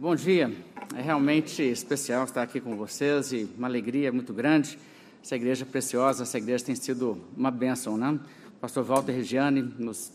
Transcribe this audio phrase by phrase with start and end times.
[0.00, 0.50] Bom dia,
[0.96, 4.78] é realmente especial estar aqui com vocês e uma alegria muito grande.
[5.22, 8.18] Essa igreja preciosa, essa igreja tem sido uma bênção, né?
[8.62, 10.10] Pastor Walter Regiane nos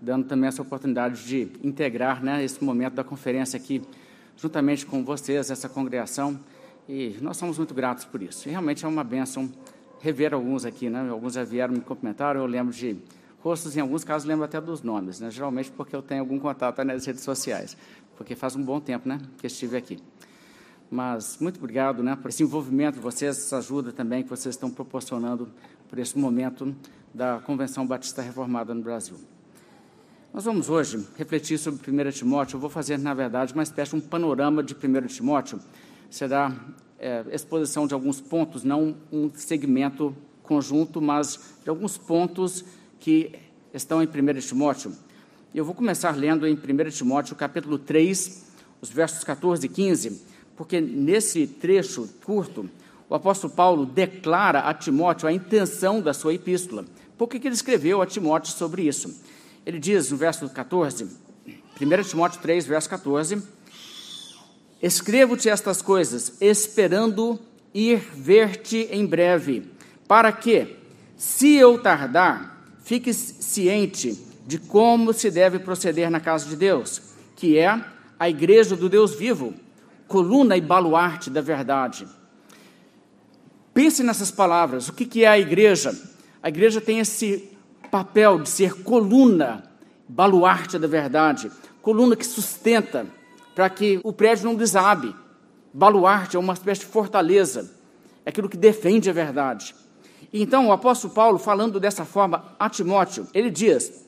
[0.00, 3.82] dando também essa oportunidade de integrar né, esse momento da conferência aqui,
[4.38, 6.40] juntamente com vocês, essa congregação,
[6.88, 8.48] e nós somos muito gratos por isso.
[8.48, 9.52] E realmente é uma bênção
[10.00, 11.10] rever alguns aqui, né?
[11.10, 12.96] Alguns já vieram me cumprimentar, eu lembro de
[13.40, 15.30] rostos, em alguns casos lembro até dos nomes, né?
[15.30, 17.76] Geralmente porque eu tenho algum contato nas redes sociais
[18.16, 19.98] porque faz um bom tempo né, que estive aqui.
[20.90, 25.48] Mas muito obrigado né, por esse envolvimento vocês, essa ajuda também que vocês estão proporcionando
[25.88, 26.74] por esse momento
[27.12, 29.16] da Convenção Batista Reformada no Brasil.
[30.32, 32.56] Nós vamos hoje refletir sobre 1 Timóteo.
[32.56, 35.58] Eu vou fazer, na verdade, uma espécie de um panorama de 1 Timóteo.
[36.10, 36.54] Será
[36.98, 42.64] é, exposição de alguns pontos, não um segmento conjunto, mas de alguns pontos
[43.00, 43.32] que
[43.72, 44.92] estão em 1 Timóteo.
[45.56, 48.44] Eu vou começar lendo em 1 Timóteo, capítulo 3,
[48.78, 50.22] os versos 14 e 15,
[50.54, 52.68] porque nesse trecho curto,
[53.08, 56.84] o apóstolo Paulo declara a Timóteo a intenção da sua epístola.
[57.16, 59.18] Por que ele escreveu a Timóteo sobre isso?
[59.64, 61.08] Ele diz no verso 14,
[61.80, 63.42] 1 Timóteo 3, verso 14:
[64.82, 67.40] Escrevo-te estas coisas, esperando
[67.72, 69.72] ir ver-te em breve,
[70.06, 70.76] para que,
[71.16, 77.02] se eu tardar, fiques ciente de como se deve proceder na casa de Deus,
[77.34, 77.84] que é
[78.18, 79.52] a igreja do Deus vivo,
[80.06, 82.06] coluna e baluarte da verdade.
[83.74, 84.88] Pense nessas palavras.
[84.88, 85.94] O que é a igreja?
[86.42, 87.50] A igreja tem esse
[87.90, 89.64] papel de ser coluna,
[90.08, 91.50] baluarte da verdade,
[91.82, 93.06] coluna que sustenta
[93.54, 95.14] para que o prédio não desabe.
[95.74, 97.70] Baluarte é uma espécie de fortaleza,
[98.24, 99.74] é aquilo que defende a verdade.
[100.32, 104.05] Então, o apóstolo Paulo, falando dessa forma a Timóteo, ele diz: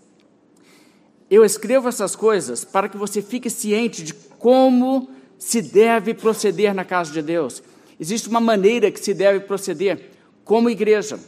[1.31, 6.84] eu escrevo essas coisas para que você fique ciente de como se deve proceder na
[6.84, 7.62] casa de Deus.
[8.01, 10.11] Existe uma maneira que se deve proceder
[10.45, 11.19] como igreja.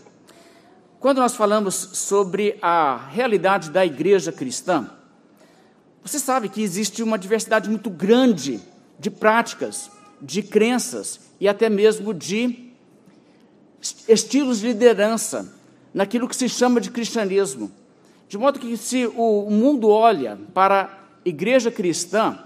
[0.99, 4.91] Quando nós falamos sobre a realidade da igreja cristã,
[6.03, 8.61] você sabe que existe uma diversidade muito grande
[8.99, 9.91] de práticas,
[10.21, 12.71] de crenças e até mesmo de
[14.09, 15.53] estilos de liderança
[15.93, 17.71] naquilo que se chama de cristianismo.
[18.31, 22.39] De modo que, se o mundo olha para a igreja cristã,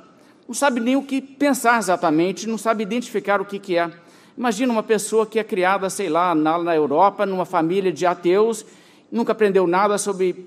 [0.49, 3.93] não sabe nem o que pensar exatamente, não sabe identificar o que, que é.
[4.35, 8.65] Imagina uma pessoa que é criada, sei lá, na, na Europa, numa família de ateus,
[9.13, 10.47] nunca aprendeu nada sobre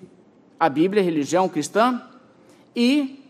[0.59, 2.01] a Bíblia, a religião cristã,
[2.75, 3.23] e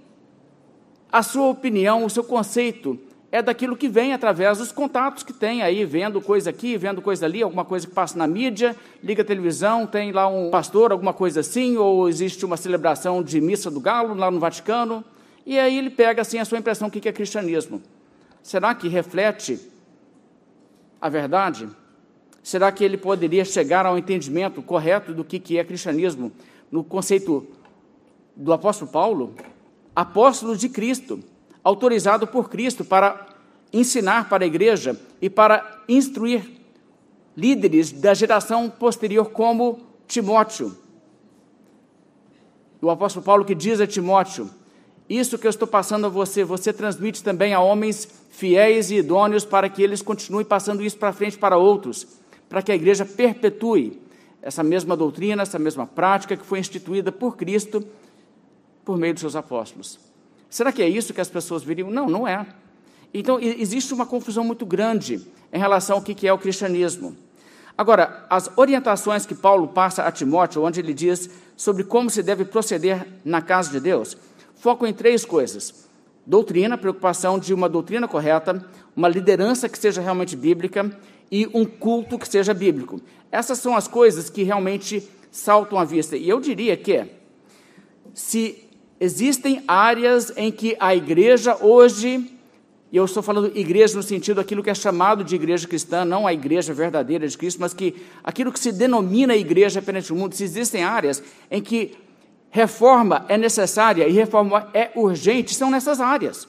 [1.12, 2.98] a sua opinião, o seu conceito
[3.32, 7.26] é daquilo que vem através dos contatos que tem aí, vendo coisa aqui, vendo coisa
[7.26, 11.14] ali, alguma coisa que passa na mídia, liga a televisão, tem lá um pastor, alguma
[11.14, 15.04] coisa assim, ou existe uma celebração de missa do galo lá no Vaticano,
[15.46, 17.82] e aí ele pega assim a sua impressão, o que é cristianismo.
[18.42, 19.60] Será que reflete
[21.02, 21.68] a verdade?
[22.42, 26.32] Será que ele poderia chegar ao entendimento correto do que é cristianismo
[26.72, 27.46] no conceito
[28.34, 29.36] do apóstolo Paulo?
[29.94, 31.22] Apóstolo de Cristo
[31.68, 33.28] autorizado por Cristo para
[33.74, 36.62] ensinar para a igreja e para instruir
[37.36, 40.78] líderes da geração posterior, como Timóteo.
[42.82, 44.50] O apóstolo Paulo que diz a Timóteo:
[45.10, 49.44] Isso que eu estou passando a você, você transmite também a homens fiéis e idôneos
[49.44, 52.08] para que eles continuem passando isso para frente para outros,
[52.48, 54.02] para que a igreja perpetue
[54.42, 57.86] essa mesma doutrina, essa mesma prática que foi instituída por Cristo
[58.86, 60.07] por meio dos seus apóstolos.
[60.50, 61.90] Será que é isso que as pessoas viriam?
[61.90, 62.46] Não, não é.
[63.14, 65.22] Então, existe uma confusão muito grande
[65.52, 67.16] em relação ao que é o cristianismo.
[67.78, 72.44] Agora, as orientações que Paulo passa a Timóteo, onde ele diz sobre como se deve
[72.44, 74.18] proceder na casa de Deus,
[74.56, 75.88] focam em três coisas:
[76.26, 78.66] doutrina, preocupação de uma doutrina correta,
[78.96, 80.92] uma liderança que seja realmente bíblica
[81.32, 83.00] e um culto que seja bíblico.
[83.32, 86.18] Essas são as coisas que realmente saltam à vista.
[86.18, 87.06] E eu diria que,
[88.14, 88.67] se
[89.00, 92.32] Existem áreas em que a igreja hoje,
[92.92, 96.26] e eu estou falando igreja no sentido daquilo que é chamado de igreja cristã, não
[96.26, 100.34] a igreja verdadeira de Cristo, mas que aquilo que se denomina igreja perante o mundo,
[100.34, 101.22] se existem áreas
[101.52, 101.96] em que
[102.50, 106.48] reforma é necessária e reforma é urgente, são nessas áreas.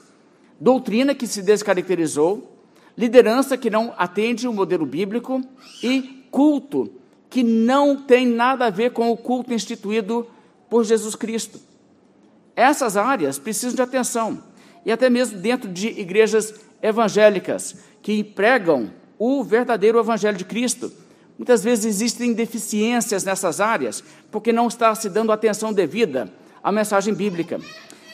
[0.59, 2.57] Doutrina que se descaracterizou,
[2.97, 5.41] liderança que não atende o modelo bíblico
[5.83, 6.91] e culto
[7.29, 10.25] que não tem nada a ver com o culto instituído
[10.67, 11.68] por Jesus Cristo.
[12.55, 14.43] Essas áreas precisam de atenção,
[14.85, 20.91] e até mesmo dentro de igrejas evangélicas que pregam o verdadeiro evangelho de Cristo.
[21.37, 26.31] Muitas vezes existem deficiências nessas áreas, porque não está se dando atenção devida
[26.63, 27.59] à mensagem bíblica.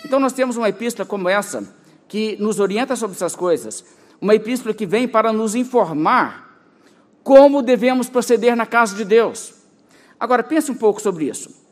[0.03, 1.67] Então, nós temos uma epístola como essa,
[2.07, 3.83] que nos orienta sobre essas coisas,
[4.21, 6.45] uma epístola que vem para nos informar
[7.23, 9.53] como devemos proceder na casa de Deus.
[10.19, 11.64] Agora, pense um pouco sobre isso.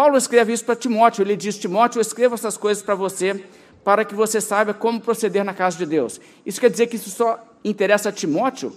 [0.00, 3.44] Paulo escreve isso para Timóteo, ele diz: Timóteo, eu escrevo essas coisas para você,
[3.84, 6.18] para que você saiba como proceder na casa de Deus.
[6.46, 8.72] Isso quer dizer que isso só interessa a Timóteo?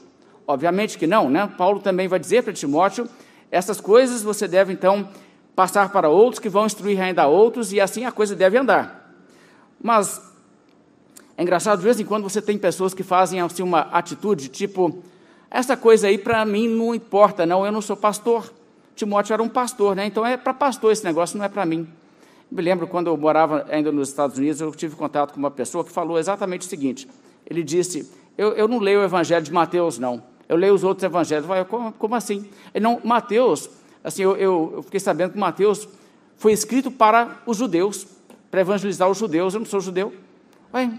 [0.46, 1.50] Obviamente que não, né?
[1.58, 3.08] Paulo também vai dizer para Timóteo:
[3.50, 5.08] essas coisas você deve então
[5.56, 9.16] passar para outros, que vão instruir ainda outros, e assim a coisa deve andar.
[9.82, 10.22] Mas
[11.38, 15.02] é engraçado, de vez em quando você tem pessoas que fazem assim, uma atitude tipo:
[15.50, 18.52] essa coisa aí para mim não importa, não, eu não sou pastor.
[18.96, 20.06] Timóteo era um pastor, né?
[20.06, 21.88] Então é para pastor esse negócio, não é para mim.
[22.52, 25.84] me lembro quando eu morava ainda nos Estados Unidos, eu tive contato com uma pessoa
[25.84, 27.08] que falou exatamente o seguinte:
[27.46, 30.24] ele disse, eu, eu não leio o evangelho de Mateus, não.
[30.48, 31.48] Eu leio os outros evangelhos.
[31.50, 32.48] Eu como, como assim?
[32.74, 33.70] Ele, não, Mateus,
[34.04, 35.88] assim, eu, eu, eu fiquei sabendo que Mateus
[36.38, 38.06] foi escrito para os judeus,
[38.52, 39.54] para evangelizar os judeus.
[39.54, 40.14] Eu não sou judeu.
[40.74, 40.92] Ué,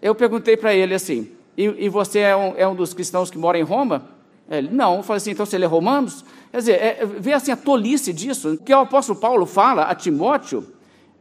[0.00, 3.38] eu perguntei para ele assim, e, e você é um, é um, dos cristãos que
[3.38, 4.08] mora em Roma?
[4.48, 4.98] Ele, não.
[4.98, 6.24] Eu falei assim, então você lê Romanos?
[6.50, 10.66] Quer dizer, é, vê assim a tolice disso, que o apóstolo Paulo fala a Timóteo,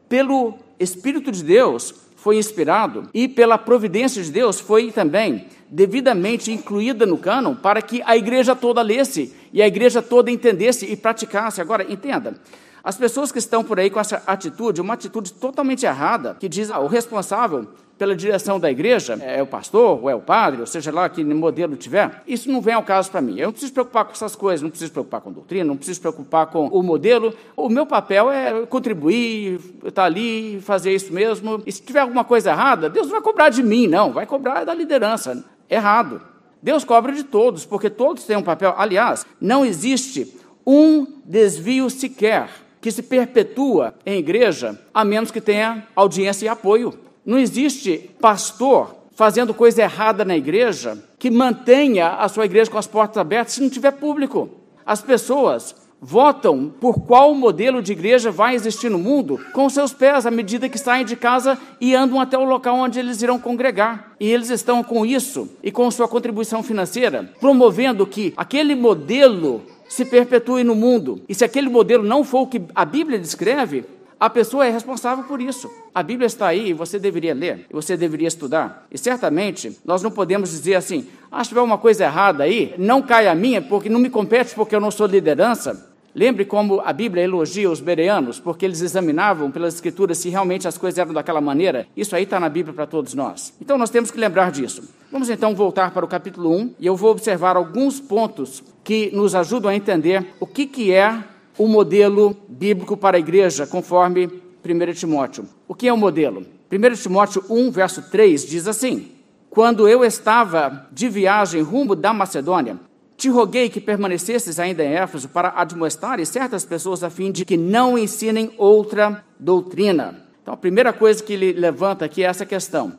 [0.07, 7.05] pelo Espírito de Deus foi inspirado e pela providência de Deus foi também devidamente incluída
[7.05, 11.61] no cânon para que a igreja toda lesse e a igreja toda entendesse e praticasse.
[11.61, 12.35] Agora, entenda,
[12.83, 16.71] as pessoas que estão por aí com essa atitude, uma atitude totalmente errada, que diz
[16.71, 17.67] ah, o responsável
[17.99, 21.21] pela direção da igreja é o pastor, ou é o padre, ou seja lá que
[21.21, 23.37] modelo tiver, isso não vem ao caso para mim.
[23.37, 26.47] Eu não preciso preocupar com essas coisas, não preciso preocupar com doutrina, não preciso preocupar
[26.47, 27.33] com o modelo.
[27.57, 31.61] O meu papel é contribuir, estar tá ali, fazer isso mesmo.
[31.65, 34.63] E se tiver alguma coisa errada, Deus não vai cobrar de mim, não, vai cobrar
[34.63, 35.43] da liderança.
[35.69, 36.21] Errado.
[36.63, 38.73] Deus cobra de todos, porque todos têm um papel.
[38.77, 40.33] Aliás, não existe
[40.65, 42.49] um desvio sequer
[42.81, 46.93] que se perpetua em igreja, a menos que tenha audiência e apoio.
[47.25, 52.87] Não existe pastor fazendo coisa errada na igreja que mantenha a sua igreja com as
[52.87, 54.49] portas abertas se não tiver público.
[54.85, 60.25] As pessoas votam por qual modelo de igreja vai existir no mundo com seus pés
[60.25, 64.13] à medida que saem de casa e andam até o local onde eles irão congregar.
[64.19, 70.05] E eles estão com isso e com sua contribuição financeira promovendo que aquele modelo se
[70.05, 71.21] perpetue no mundo.
[71.27, 73.83] E se aquele modelo não for o que a Bíblia descreve,
[74.19, 75.69] a pessoa é responsável por isso.
[75.95, 78.85] A Bíblia está aí e você deveria ler, você deveria estudar.
[78.91, 83.01] E certamente nós não podemos dizer assim: ah, se tiver uma coisa errada aí, não
[83.01, 85.88] cai a minha, porque não me compete porque eu não sou liderança.
[86.19, 90.77] Lembre como a Bíblia elogia os bereanos, porque eles examinavam pelas Escrituras se realmente as
[90.77, 91.87] coisas eram daquela maneira.
[91.95, 93.53] Isso aí está na Bíblia para todos nós.
[93.61, 94.83] Então nós temos que lembrar disso.
[95.09, 99.33] Vamos então voltar para o capítulo 1 e eu vou observar alguns pontos que nos
[99.33, 101.23] ajudam a entender o que, que é
[101.57, 105.45] o modelo bíblico para a igreja, conforme 1 Timóteo.
[105.69, 106.45] O que é o modelo?
[106.69, 109.09] 1 Timóteo 1, verso 3 diz assim:
[109.49, 112.77] Quando eu estava de viagem rumo da Macedônia,
[113.19, 117.57] te roguei que permanecesses ainda em Éfeso para admoestares certas pessoas a fim de que
[117.57, 120.25] não ensinem outra doutrina.
[120.41, 122.93] Então, a primeira coisa que ele levanta aqui é essa questão.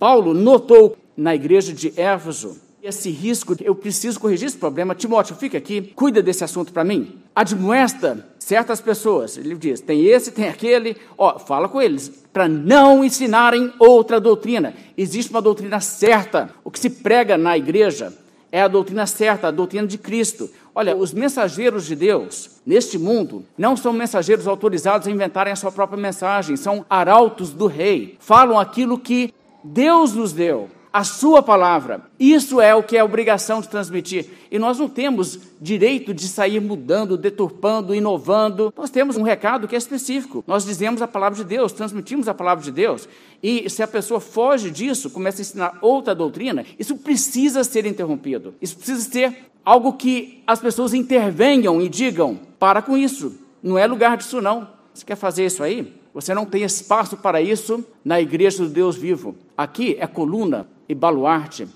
[0.00, 4.92] Paulo notou na igreja de Éfeso esse risco, eu preciso corrigir esse problema.
[4.92, 7.20] Timóteo, fica aqui, cuida desse assunto para mim.
[7.32, 9.36] Admoesta certas pessoas.
[9.36, 10.96] Ele diz: tem esse, tem aquele.
[11.16, 14.74] Ó, fala com eles para não ensinarem outra doutrina.
[14.98, 16.50] Existe uma doutrina certa.
[16.64, 18.12] O que se prega na igreja
[18.52, 20.50] é a doutrina certa, a doutrina de Cristo.
[20.74, 25.72] Olha, os mensageiros de Deus neste mundo não são mensageiros autorizados a inventarem a sua
[25.72, 28.16] própria mensagem, são arautos do rei.
[28.20, 29.32] Falam aquilo que
[29.64, 32.02] Deus nos deu a sua palavra.
[32.20, 34.26] Isso é o que é obrigação de transmitir.
[34.50, 38.72] E nós não temos direito de sair mudando, deturpando, inovando.
[38.76, 40.44] Nós temos um recado que é específico.
[40.46, 43.08] Nós dizemos a palavra de Deus, transmitimos a palavra de Deus.
[43.42, 48.54] E se a pessoa foge disso, começa a ensinar outra doutrina, isso precisa ser interrompido.
[48.60, 53.38] Isso precisa ser algo que as pessoas intervenham e digam: para com isso.
[53.62, 54.68] Não é lugar disso, não.
[54.92, 55.94] Você quer fazer isso aí?
[56.12, 59.34] Você não tem espaço para isso na igreja do Deus vivo.
[59.56, 61.66] Aqui é coluna e baluarte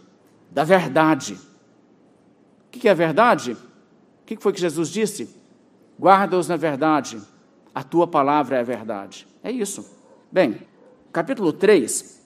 [0.51, 1.39] da verdade.
[2.67, 3.53] O que é verdade?
[3.53, 5.35] O que foi que Jesus disse?
[5.99, 7.19] Guarda-os na verdade,
[7.75, 9.27] a tua palavra é a verdade.
[9.43, 9.91] É isso.
[10.31, 10.61] Bem,
[11.11, 12.23] capítulo 3,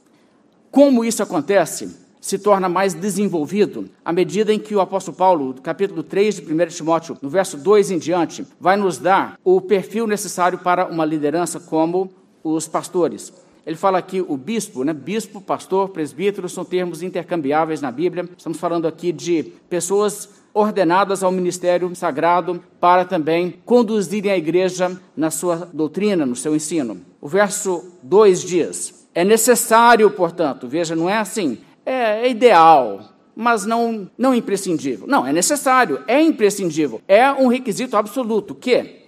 [0.71, 2.11] como isso acontece?
[2.21, 6.67] se torna mais desenvolvido à medida em que o apóstolo Paulo, capítulo 3 de 1
[6.67, 11.59] Timóteo, no verso 2 em diante, vai nos dar o perfil necessário para uma liderança
[11.59, 12.11] como
[12.45, 13.33] os pastores.
[13.67, 14.93] Ele fala aqui o bispo, né?
[14.93, 18.29] Bispo, pastor, presbítero são termos intercambiáveis na Bíblia.
[18.37, 25.31] Estamos falando aqui de pessoas ordenadas ao ministério sagrado para também conduzirem a igreja na
[25.31, 27.01] sua doutrina, no seu ensino.
[27.21, 33.65] O verso 2 diz: É necessário, portanto, veja, não é assim, é, é ideal, mas
[33.65, 35.07] não, não imprescindível.
[35.07, 39.01] Não, é necessário, é imprescindível, é um requisito absoluto que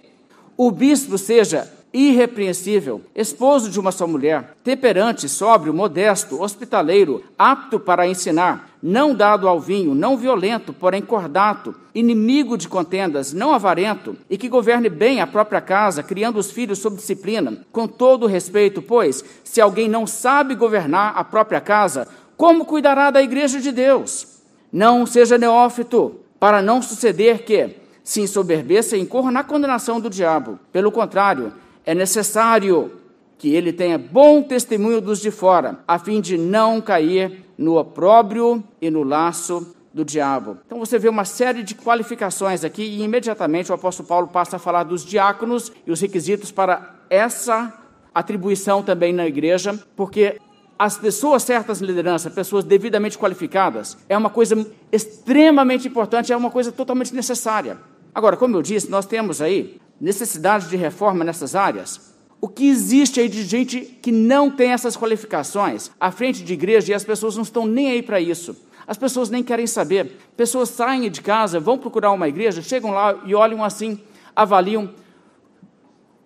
[0.55, 8.07] o bispo seja irrepreensível, esposo de uma só mulher, temperante, sóbrio, modesto, hospitaleiro, apto para
[8.07, 14.37] ensinar, não dado ao vinho, não violento, porém cordato, inimigo de contendas, não avarento, e
[14.37, 19.23] que governe bem a própria casa, criando os filhos sob disciplina, com todo respeito, pois,
[19.43, 24.27] se alguém não sabe governar a própria casa, como cuidará da igreja de Deus?
[24.71, 30.59] Não seja neófito, para não suceder que se ensoberbeça e incorra na condenação do diabo.
[30.73, 31.53] Pelo contrário,
[31.85, 32.91] é necessário
[33.37, 38.63] que ele tenha bom testemunho dos de fora, a fim de não cair no opróbrio
[38.81, 40.57] e no laço do diabo.
[40.65, 44.59] Então você vê uma série de qualificações aqui e imediatamente o apóstolo Paulo passa a
[44.59, 47.73] falar dos diáconos e os requisitos para essa
[48.13, 50.39] atribuição também na igreja, porque
[50.77, 56.71] as pessoas certas liderança, pessoas devidamente qualificadas, é uma coisa extremamente importante, é uma coisa
[56.71, 57.77] totalmente necessária.
[58.13, 62.13] Agora, como eu disse, nós temos aí necessidade de reforma nessas áreas?
[62.41, 66.91] O que existe aí de gente que não tem essas qualificações à frente de igreja
[66.91, 68.53] e as pessoas não estão nem aí para isso?
[68.85, 70.17] As pessoas nem querem saber.
[70.35, 73.97] Pessoas saem de casa, vão procurar uma igreja, chegam lá e olham assim,
[74.35, 74.89] avaliam.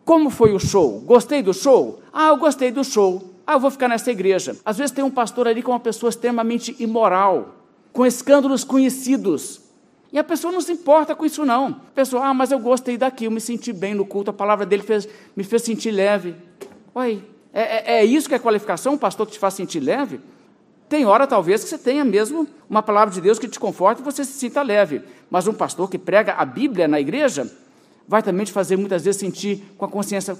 [0.03, 0.99] Como foi o show?
[1.01, 2.01] Gostei do show?
[2.11, 3.31] Ah, eu gostei do show.
[3.45, 4.57] Ah, eu vou ficar nessa igreja.
[4.65, 7.57] Às vezes tem um pastor ali com uma pessoa extremamente imoral,
[7.93, 9.66] com escândalos conhecidos.
[10.17, 11.67] E a pessoa não se importa com isso, não.
[11.67, 14.65] A pessoa, ah, mas eu gostei daqui, eu me senti bem no culto, a palavra
[14.65, 16.35] dele fez, me fez sentir leve.
[16.95, 20.19] Oi, é, é, é isso que é qualificação, um pastor que te faz sentir leve?
[20.89, 24.03] Tem hora, talvez, que você tenha mesmo uma palavra de Deus que te conforte e
[24.03, 25.03] você se sinta leve.
[25.29, 27.47] Mas um pastor que prega a Bíblia na igreja
[28.07, 30.35] vai também te fazer muitas vezes sentir com a consciência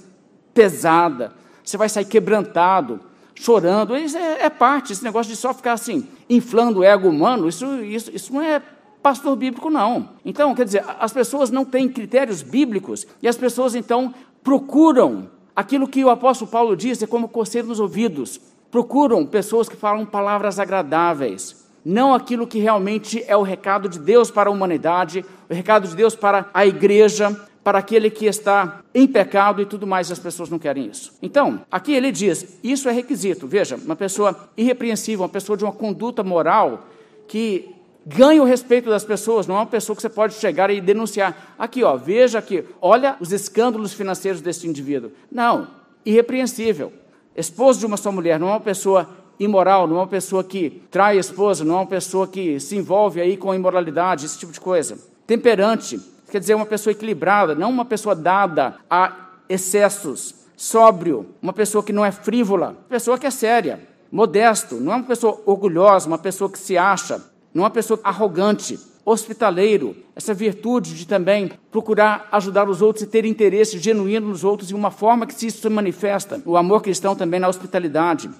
[0.52, 1.34] pesada.
[1.62, 2.98] Você vai sair quebrantado,
[3.32, 3.96] chorando.
[3.96, 7.64] Isso é, é parte, esse negócio de só ficar assim, inflando o ego humano, isso,
[7.84, 8.60] isso, isso não é
[9.02, 10.10] pastor bíblico, não.
[10.24, 15.88] Então, quer dizer, as pessoas não têm critérios bíblicos e as pessoas, então, procuram aquilo
[15.88, 18.40] que o apóstolo Paulo diz, é como coceiro nos ouvidos.
[18.70, 24.30] Procuram pessoas que falam palavras agradáveis, não aquilo que realmente é o recado de Deus
[24.30, 29.06] para a humanidade, o recado de Deus para a igreja, para aquele que está em
[29.06, 31.12] pecado e tudo mais, as pessoas não querem isso.
[31.22, 33.46] Então, aqui ele diz: isso é requisito.
[33.46, 36.86] Veja, uma pessoa irrepreensível, uma pessoa de uma conduta moral
[37.26, 37.74] que
[38.08, 41.54] ganha o respeito das pessoas, não é uma pessoa que você pode chegar e denunciar.
[41.58, 45.12] Aqui, ó, veja aqui, olha os escândalos financeiros desse indivíduo.
[45.30, 45.68] Não,
[46.06, 46.90] irrepreensível.
[47.36, 50.82] Esposo de uma só mulher, não é uma pessoa imoral, não é uma pessoa que
[50.90, 54.52] trai a esposa, não é uma pessoa que se envolve aí com imoralidade, esse tipo
[54.52, 54.98] de coisa.
[55.26, 56.00] Temperante,
[56.30, 60.34] quer dizer, uma pessoa equilibrada, não uma pessoa dada a excessos.
[60.56, 63.86] Sóbrio, uma pessoa que não é frívola, pessoa que é séria.
[64.10, 67.22] Modesto, não é uma pessoa orgulhosa, uma pessoa que se acha
[67.58, 73.24] não uma pessoa arrogante, hospitaleiro, essa virtude de também procurar ajudar os outros e ter
[73.24, 77.40] interesse genuíno nos outros e uma forma que isso se manifesta, o amor cristão também
[77.40, 78.30] na hospitalidade.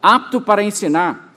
[0.00, 1.34] Apto para ensinar.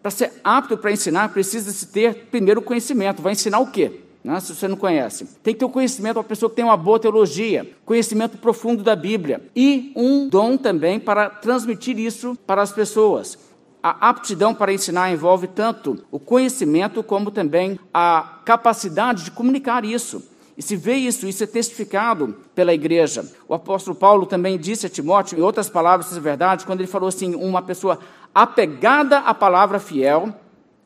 [0.00, 3.20] Para ser apto para ensinar, precisa-se ter primeiro conhecimento.
[3.20, 4.00] Vai ensinar o quê?
[4.24, 5.26] Né, se você não conhece.
[5.42, 8.96] Tem que ter o conhecimento, uma pessoa que tem uma boa teologia, conhecimento profundo da
[8.96, 13.49] Bíblia e um dom também para transmitir isso para as pessoas.
[13.82, 20.22] A aptidão para ensinar envolve tanto o conhecimento como também a capacidade de comunicar isso.
[20.56, 23.24] E se vê isso, isso é testificado pela igreja.
[23.48, 26.86] O apóstolo Paulo também disse a Timóteo, em outras palavras, essa é verdade, quando ele
[26.86, 27.98] falou assim: uma pessoa
[28.34, 30.34] apegada à palavra fiel,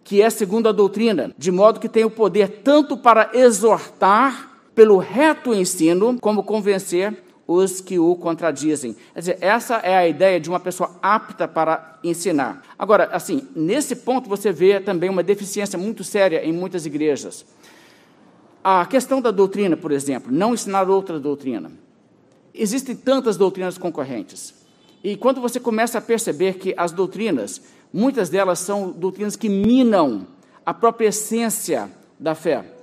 [0.04, 4.98] que é segundo a doutrina, de modo que tem o poder tanto para exortar pelo
[4.98, 8.96] reto ensino, como convencer os que o contradizem.
[9.12, 12.62] Quer dizer, essa é a ideia de uma pessoa apta para ensinar.
[12.78, 17.44] Agora, assim, nesse ponto você vê também uma deficiência muito séria em muitas igrejas.
[18.62, 21.70] A questão da doutrina, por exemplo, não ensinar outra doutrina.
[22.54, 24.54] Existem tantas doutrinas concorrentes.
[25.02, 27.60] E quando você começa a perceber que as doutrinas,
[27.92, 30.26] muitas delas são doutrinas que minam
[30.64, 32.73] a própria essência da fé.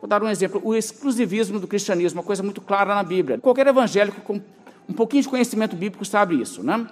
[0.00, 3.38] Vou dar um exemplo: o exclusivismo do cristianismo, uma coisa muito clara na Bíblia.
[3.38, 4.40] Qualquer evangélico com
[4.88, 6.86] um pouquinho de conhecimento bíblico sabe isso, né?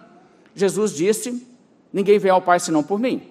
[0.55, 1.47] Jesus disse:
[1.93, 3.23] Ninguém vem ao Pai senão por mim.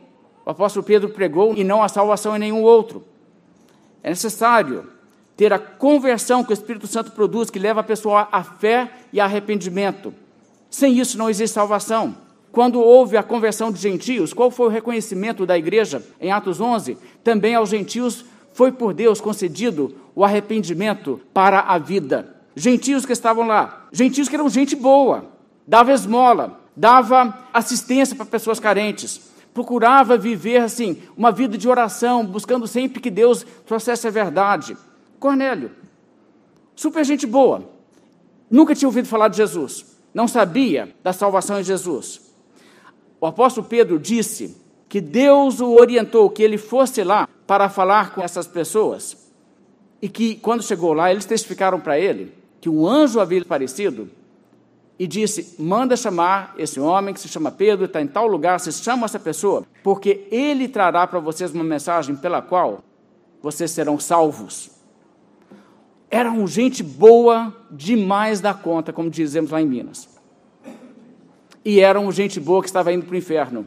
[0.45, 3.03] O apóstolo Pedro pregou e não há salvação em nenhum outro.
[4.01, 4.87] É necessário
[5.35, 9.19] ter a conversão que o Espírito Santo produz, que leva a pessoa à fé e
[9.19, 10.13] arrependimento.
[10.69, 12.15] Sem isso não existe salvação.
[12.51, 16.97] Quando houve a conversão de gentios, qual foi o reconhecimento da igreja em Atos 11?
[17.23, 18.23] Também aos gentios
[18.55, 22.37] foi por Deus concedido o arrependimento para a vida.
[22.55, 25.25] Gentios que estavam lá, gentios que eram gente boa,
[25.67, 32.65] dava esmola, dava assistência para pessoas carentes, procurava viver assim, uma vida de oração, buscando
[32.65, 34.77] sempre que Deus trouxesse a verdade.
[35.19, 35.71] Cornélio,
[36.77, 37.69] super gente boa,
[38.49, 42.21] nunca tinha ouvido falar de Jesus, não sabia da salvação em Jesus.
[43.19, 44.55] O apóstolo Pedro disse
[44.87, 49.25] que Deus o orientou que ele fosse lá para falar com essas pessoas
[50.01, 54.09] e que, quando chegou lá, eles testificaram para ele que um anjo havia aparecido
[54.97, 58.71] e disse: Manda chamar esse homem que se chama Pedro, está em tal lugar, se
[58.71, 62.83] chama essa pessoa, porque ele trará para vocês uma mensagem pela qual
[63.41, 64.71] vocês serão salvos.
[66.09, 70.07] Eram gente boa demais da conta, como dizemos lá em Minas.
[71.63, 73.65] E eram gente boa que estava indo para o inferno.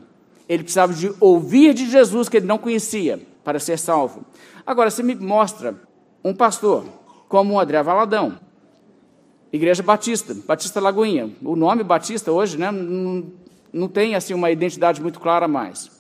[0.49, 4.27] Ele precisava de ouvir de Jesus que ele não conhecia para ser salvo.
[4.67, 5.75] Agora, você me mostra
[6.23, 6.85] um pastor
[7.31, 8.39] como o André Valadão,
[9.51, 11.31] Igreja Batista, Batista Lagoinha.
[11.43, 13.33] O nome Batista hoje né, não,
[13.73, 15.91] não tem assim uma identidade muito clara mais.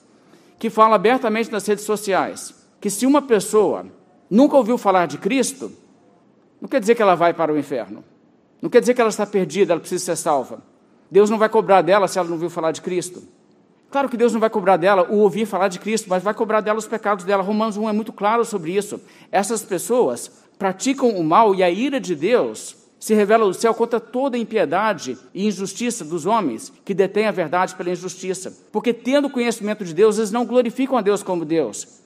[0.58, 3.86] Que fala abertamente nas redes sociais que se uma pessoa
[4.28, 5.72] nunca ouviu falar de Cristo,
[6.60, 8.04] não quer dizer que ela vai para o inferno.
[8.60, 10.62] Não quer dizer que ela está perdida, ela precisa ser salva.
[11.10, 13.22] Deus não vai cobrar dela se ela não ouviu falar de Cristo.
[13.90, 16.60] Claro que Deus não vai cobrar dela o ouvir falar de Cristo, mas vai cobrar
[16.60, 17.42] dela os pecados dela.
[17.42, 19.00] Romanos 1 é muito claro sobre isso.
[19.32, 24.00] Essas pessoas praticam o mal e a ira de Deus se revela do céu contra
[24.00, 28.52] toda impiedade e injustiça dos homens que detêm a verdade pela injustiça.
[28.72, 32.00] Porque, tendo conhecimento de Deus, eles não glorificam a Deus como Deus.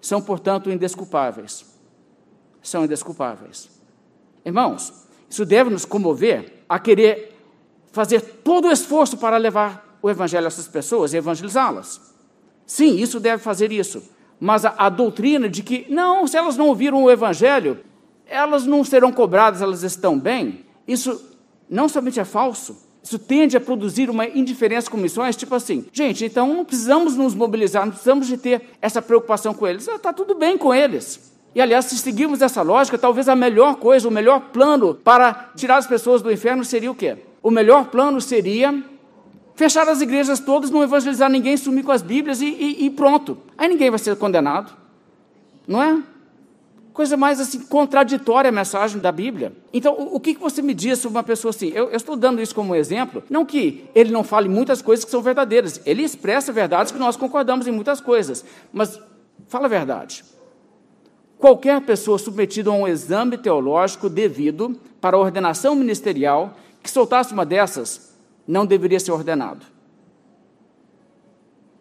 [0.00, 1.66] São, portanto, indesculpáveis.
[2.62, 3.68] São indesculpáveis.
[4.44, 4.92] Irmãos,
[5.28, 7.36] isso deve nos comover a querer
[7.90, 12.00] fazer todo o esforço para levar o evangelho a essas pessoas e evangelizá-las.
[12.66, 14.02] Sim, isso deve fazer isso.
[14.40, 17.78] Mas a, a doutrina de que, não, se elas não ouviram o evangelho,
[18.26, 21.20] elas não serão cobradas, elas estão bem, isso
[21.70, 26.24] não somente é falso, isso tende a produzir uma indiferença com missões, tipo assim, gente,
[26.24, 30.34] então não precisamos nos mobilizar, não precisamos de ter essa preocupação com eles, está tudo
[30.34, 31.32] bem com eles.
[31.54, 35.76] E aliás, se seguirmos essa lógica, talvez a melhor coisa, o melhor plano para tirar
[35.76, 37.18] as pessoas do inferno seria o quê?
[37.42, 38.82] O melhor plano seria
[39.54, 43.38] fechar as igrejas todas, não evangelizar ninguém, sumir com as Bíblias e, e, e pronto.
[43.56, 44.72] Aí ninguém vai ser condenado,
[45.66, 46.02] não é?
[46.92, 49.52] Coisa mais assim contraditória a mensagem da Bíblia.
[49.72, 51.68] Então, o, o que, você me diz sobre uma pessoa assim?
[51.68, 55.10] Eu, eu, estou dando isso como exemplo, não que ele não fale muitas coisas que
[55.10, 59.00] são verdadeiras, ele expressa verdades que nós concordamos em muitas coisas, mas
[59.48, 60.22] fala a verdade.
[61.38, 67.46] Qualquer pessoa submetida a um exame teológico devido para a ordenação ministerial que soltasse uma
[67.46, 68.11] dessas
[68.46, 69.64] não deveria ser ordenado.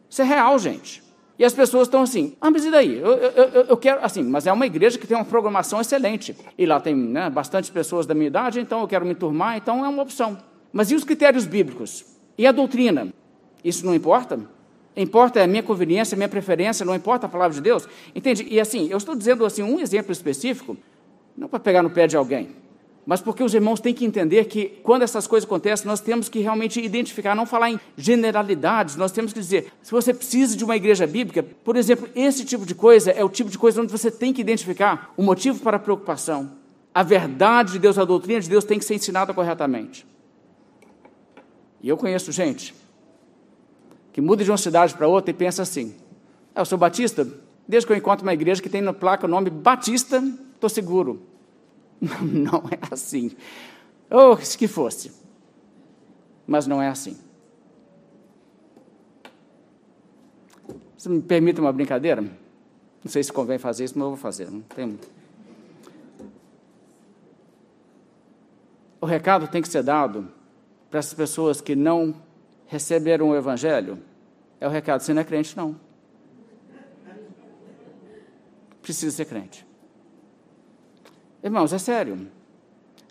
[0.09, 1.01] Isso é real, gente.
[1.39, 2.97] E as pessoas estão assim, ah, mas e daí?
[2.97, 6.35] Eu, eu, eu, eu, quero, assim, mas é uma igreja que tem uma programação excelente.
[6.57, 9.83] E lá tem né, bastante pessoas da minha idade, então eu quero me turmar, então
[9.83, 10.37] é uma opção.
[10.71, 12.05] Mas e os critérios bíblicos?
[12.37, 13.11] E a doutrina?
[13.63, 14.39] Isso não importa?
[14.95, 17.87] Importa a minha conveniência, a minha preferência, não importa a palavra de Deus?
[18.13, 18.45] Entende?
[18.49, 20.77] E assim, eu estou dizendo assim um exemplo específico,
[21.35, 22.49] não para pegar no pé de alguém,
[23.05, 26.39] mas porque os irmãos têm que entender que quando essas coisas acontecem, nós temos que
[26.39, 30.75] realmente identificar, não falar em generalidades, nós temos que dizer, se você precisa de uma
[30.75, 34.11] igreja bíblica, por exemplo, esse tipo de coisa é o tipo de coisa onde você
[34.11, 36.51] tem que identificar o motivo para a preocupação.
[36.93, 40.05] A verdade de Deus, a doutrina de Deus tem que ser ensinada corretamente.
[41.81, 42.75] E eu conheço gente
[44.13, 45.95] que muda de uma cidade para outra e pensa assim:
[46.53, 47.27] ah, eu sou batista,
[47.67, 51.30] desde que eu encontro uma igreja que tem na placa o nome Batista, estou seguro.
[52.21, 53.35] Não, é assim.
[54.09, 55.11] Oh, se que fosse.
[56.47, 57.17] Mas não é assim.
[60.97, 62.21] Você me permite uma brincadeira?
[62.21, 64.51] Não sei se convém fazer isso, mas eu vou fazer.
[64.51, 64.99] Não tem...
[68.99, 70.27] O recado tem que ser dado
[70.89, 72.13] para essas pessoas que não
[72.67, 73.97] receberam o Evangelho.
[74.59, 75.79] É o recado: você não é crente, não.
[78.81, 79.65] Precisa ser crente.
[81.43, 82.27] Irmãos, é sério.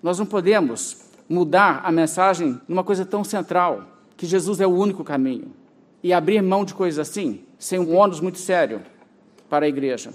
[0.00, 3.84] Nós não podemos mudar a mensagem numa coisa tão central,
[4.16, 5.52] que Jesus é o único caminho,
[6.02, 8.82] e abrir mão de coisas assim, sem um ônus muito sério
[9.48, 10.12] para a igreja.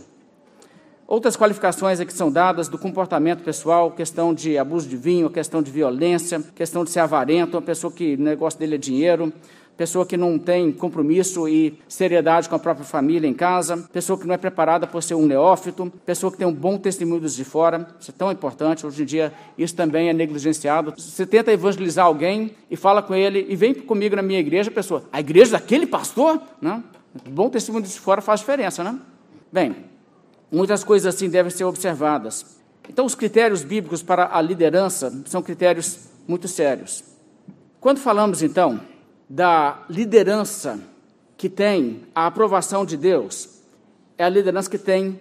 [1.05, 5.69] Outras qualificações aqui são dadas do comportamento pessoal, questão de abuso de vinho, questão de
[5.69, 9.31] violência, questão de ser avarento, uma pessoa que o negócio dele é dinheiro,
[9.77, 14.25] pessoa que não tem compromisso e seriedade com a própria família em casa, pessoa que
[14.25, 17.43] não é preparada por ser um neófito, pessoa que tem um bom testemunho dos de
[17.43, 20.93] fora, isso é tão importante, hoje em dia isso também é negligenciado.
[20.97, 24.73] Você tenta evangelizar alguém e fala com ele, e vem comigo na minha igreja, a
[24.73, 26.41] pessoa, a igreja daquele pastor?
[26.61, 26.83] Não?
[27.29, 28.97] Bom testemunho de fora faz diferença, né?
[29.51, 29.75] Bem,
[30.51, 32.59] muitas coisas assim devem ser observadas.
[32.89, 37.03] Então, os critérios bíblicos para a liderança são critérios muito sérios.
[37.79, 38.81] Quando falamos então
[39.29, 40.79] da liderança
[41.37, 43.61] que tem a aprovação de Deus,
[44.17, 45.19] é a liderança que tem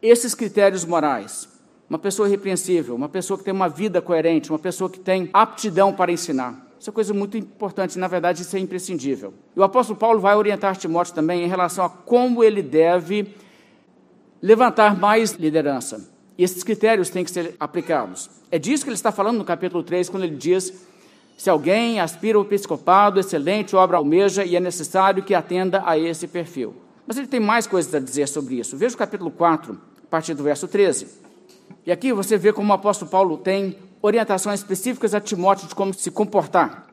[0.00, 1.48] esses critérios morais.
[1.88, 5.92] Uma pessoa irrepreensível, uma pessoa que tem uma vida coerente, uma pessoa que tem aptidão
[5.92, 6.66] para ensinar.
[6.78, 9.32] Isso é coisa muito importante, na verdade, isso é imprescindível.
[9.54, 13.34] E o apóstolo Paulo vai orientar Timóteo também em relação a como ele deve
[14.42, 16.08] levantar mais liderança.
[16.36, 18.28] E esses critérios têm que ser aplicados.
[18.50, 20.86] É disso que ele está falando no capítulo 3, quando ele diz:
[21.36, 26.26] se alguém aspira ao episcopado, excelente obra almeja e é necessário que atenda a esse
[26.26, 26.74] perfil.
[27.06, 28.76] Mas ele tem mais coisas a dizer sobre isso.
[28.76, 31.06] Veja o capítulo 4, a partir do verso 13.
[31.84, 35.92] E aqui você vê como o apóstolo Paulo tem orientações específicas a Timóteo de como
[35.92, 36.86] se comportar.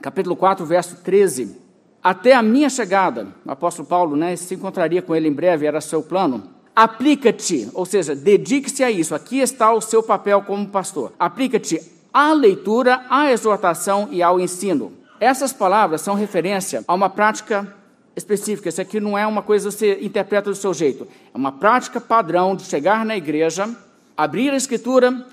[0.00, 1.56] Capítulo 4, verso 13.
[2.02, 5.80] Até a minha chegada, o apóstolo Paulo né, se encontraria com ele em breve, era
[5.80, 6.42] seu plano.
[6.74, 9.14] Aplica-te, ou seja, dedique-se a isso.
[9.14, 11.12] Aqui está o seu papel como pastor.
[11.18, 14.92] Aplica-te à leitura, à exortação e ao ensino.
[15.18, 17.76] Essas palavras são referência a uma prática
[18.16, 18.68] específica.
[18.68, 21.06] Isso aqui não é uma coisa que você interpreta do seu jeito.
[21.32, 23.68] É uma prática padrão de chegar na igreja,
[24.16, 25.26] abrir a escritura,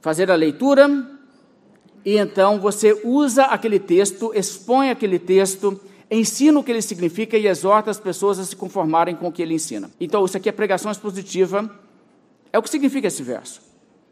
[0.00, 0.88] fazer a leitura,
[2.04, 7.46] e então você usa aquele texto, expõe aquele texto, ensina o que ele significa e
[7.46, 9.90] exorta as pessoas a se conformarem com o que ele ensina.
[9.98, 11.70] Então, isso aqui é pregação expositiva.
[12.52, 13.62] É o que significa esse verso.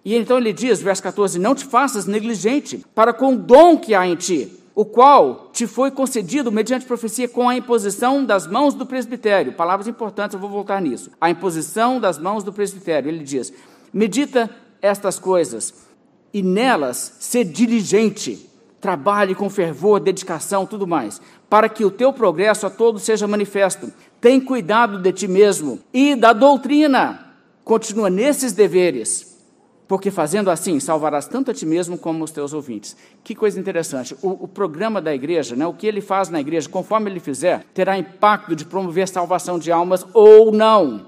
[0.04, 3.94] E então ele diz, verso 14: Não te faças negligente para com o dom que
[3.94, 8.74] há em ti, o qual te foi concedido mediante profecia com a imposição das mãos
[8.74, 9.52] do presbitério.
[9.52, 11.10] Palavras importantes, eu vou voltar nisso.
[11.20, 13.08] A imposição das mãos do presbitério.
[13.08, 13.52] Ele diz:
[13.92, 15.74] Medita estas coisas,
[16.32, 22.66] e nelas ser diligente, trabalhe com fervor, dedicação, tudo mais, para que o teu progresso
[22.66, 23.92] a todos seja manifesto.
[24.20, 27.32] Tem cuidado de ti mesmo e da doutrina.
[27.64, 29.31] Continua nesses deveres,
[29.86, 32.96] porque fazendo assim salvarás tanto a ti mesmo como os teus ouvintes.
[33.22, 34.16] Que coisa interessante.
[34.22, 37.64] O, o programa da igreja, né, o que ele faz na igreja, conforme ele fizer,
[37.74, 41.06] terá impacto de promover salvação de almas ou não.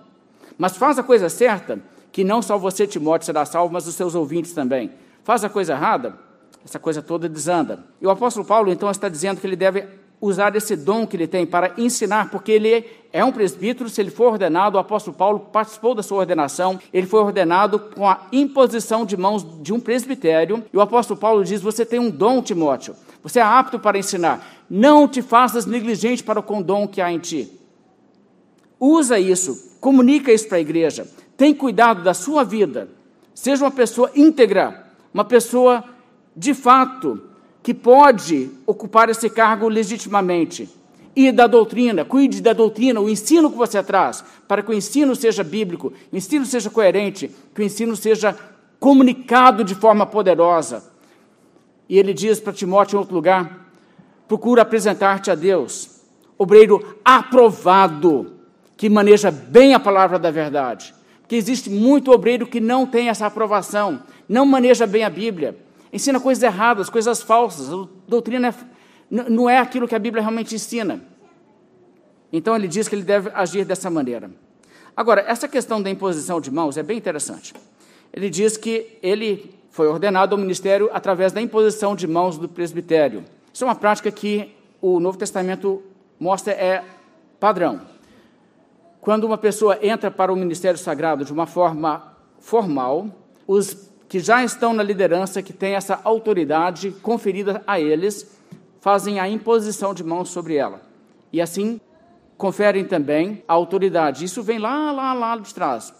[0.58, 1.80] Mas faz a coisa certa,
[2.12, 4.92] que não só você, Timóteo, será salvo, mas os seus ouvintes também.
[5.24, 6.16] Faz a coisa errada,
[6.64, 7.84] essa coisa toda desanda.
[8.00, 9.84] E o apóstolo Paulo, então, está dizendo que ele deve
[10.24, 14.10] usar esse dom que ele tem para ensinar, porque ele é um presbítero, se ele
[14.10, 19.04] for ordenado, o apóstolo Paulo participou da sua ordenação, ele foi ordenado com a imposição
[19.04, 22.96] de mãos de um presbitério, e o apóstolo Paulo diz: Você tem um dom, Timóteo,
[23.22, 27.12] você é apto para ensinar, não te faças negligente para com o dom que há
[27.12, 27.52] em ti.
[28.80, 31.06] Usa isso, comunica isso para a igreja.
[31.37, 32.88] Tem cuidado da sua vida.
[33.34, 35.84] Seja uma pessoa íntegra, uma pessoa
[36.37, 37.33] de fato
[37.64, 40.68] que pode ocupar esse cargo legitimamente.
[41.16, 45.16] E da doutrina, cuide da doutrina, o ensino que você traz, para que o ensino
[45.16, 48.37] seja bíblico, o ensino seja coerente, que o ensino seja
[48.79, 50.85] comunicado de forma poderosa.
[51.88, 53.70] E ele diz para Timóteo em outro lugar:
[54.29, 56.03] procura apresentar-te a Deus,
[56.37, 58.35] obreiro aprovado,
[58.77, 60.94] que maneja bem a palavra da verdade
[61.27, 65.57] que existe muito obreiro que não tem essa aprovação, não maneja bem a Bíblia,
[65.94, 68.54] ensina coisas erradas, coisas falsas, a doutrina é,
[69.30, 71.00] não é aquilo que a Bíblia realmente ensina.
[72.33, 74.28] Então ele diz que ele deve agir dessa maneira.
[74.96, 77.54] Agora, essa questão da imposição de mãos é bem interessante.
[78.12, 83.24] Ele diz que ele foi ordenado ao ministério através da imposição de mãos do presbitério.
[83.52, 85.80] Isso é uma prática que o Novo Testamento
[86.18, 86.85] mostra é
[87.38, 87.83] padrão.
[89.00, 93.07] Quando uma pessoa entra para o ministério sagrado de uma forma formal,
[93.46, 98.38] os que já estão na liderança, que têm essa autoridade conferida a eles,
[98.81, 100.83] fazem a imposição de mãos sobre ela.
[101.33, 101.81] E assim
[102.38, 104.24] conferem também a autoridade.
[104.24, 105.92] Isso vem lá, lá, lá de trás.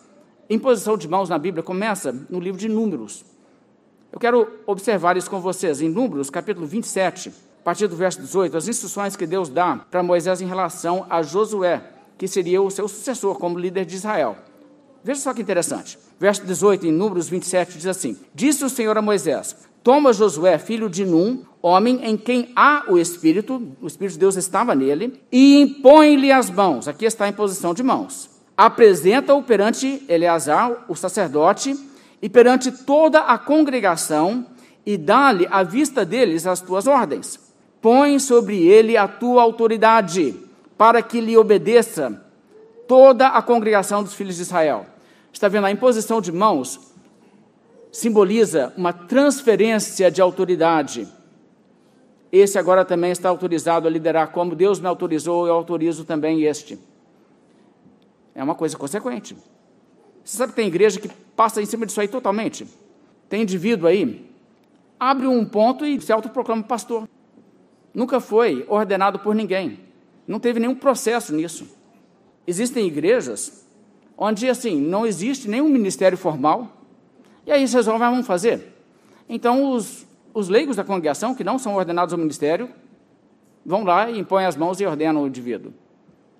[0.49, 3.25] Imposição de mãos na Bíblia começa no livro de Números.
[4.13, 5.83] Eu quero observar isso com vocês.
[5.83, 10.05] Em Números, capítulo 27, a partir do verso 18, as instruções que Deus dá para
[10.05, 11.83] Moisés em relação a Josué
[12.17, 14.37] que seria o seu sucessor como líder de Israel.
[15.05, 15.99] Veja só que interessante.
[16.19, 20.89] Verso 18, em Números 27, diz assim: Disse o Senhor a Moisés: Toma Josué, filho
[20.89, 25.61] de Num, homem em quem há o Espírito, o Espírito de Deus estava nele, e
[25.61, 26.89] impõe-lhe as mãos.
[26.89, 28.31] Aqui está em posição de mãos.
[28.57, 31.79] Apresenta-o perante Eleazar, o sacerdote,
[32.23, 34.47] e perante toda a congregação,
[34.87, 37.39] e dá-lhe à vista deles as tuas ordens.
[37.83, 40.35] Põe sobre ele a tua autoridade
[40.79, 42.25] para que lhe obedeça
[42.89, 44.94] toda a congregação dos filhos de Israel.
[45.35, 45.67] Está vendo?
[45.67, 46.81] A imposição de mãos
[47.91, 51.09] simboliza uma transferência de autoridade.
[52.31, 56.79] Esse agora também está autorizado a liderar como Deus me autorizou, eu autorizo também este.
[58.33, 59.37] É uma coisa consequente.
[60.25, 62.65] Você sabe que tem igreja que passa em cima disso aí totalmente?
[63.29, 64.31] Tem indivíduo aí,
[64.99, 67.09] abre um ponto e se autoproclama pastor.
[67.93, 69.81] nunca foi ordenado por ninguém.
[70.29, 71.67] Não teve nenhum processo nisso.
[72.47, 73.64] Existem igrejas
[74.17, 76.69] onde, assim, não existe nenhum ministério formal,
[77.47, 78.75] e aí vocês resolvem, vamos fazer.
[79.29, 82.71] Então, os, os leigos da congregação, que não são ordenados ao ministério,
[83.65, 85.73] vão lá e impõem as mãos e ordenam o indivíduo.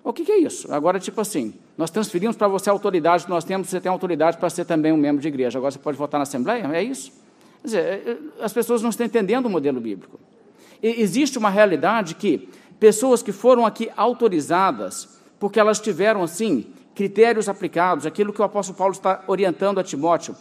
[0.03, 0.71] O que, que é isso?
[0.71, 4.37] Agora, tipo assim, nós transferimos para você a autoridade que nós temos, você tem autoridade
[4.37, 5.57] para ser também um membro de igreja.
[5.57, 6.63] Agora você pode votar na Assembleia?
[6.73, 7.11] É isso?
[7.61, 10.19] Quer dizer, é, é, as pessoas não estão entendendo o modelo bíblico.
[10.81, 12.47] E existe uma realidade que
[12.79, 18.77] pessoas que foram aqui autorizadas, porque elas tiveram, assim, critérios aplicados, aquilo que o apóstolo
[18.77, 20.35] Paulo está orientando a Timóteo,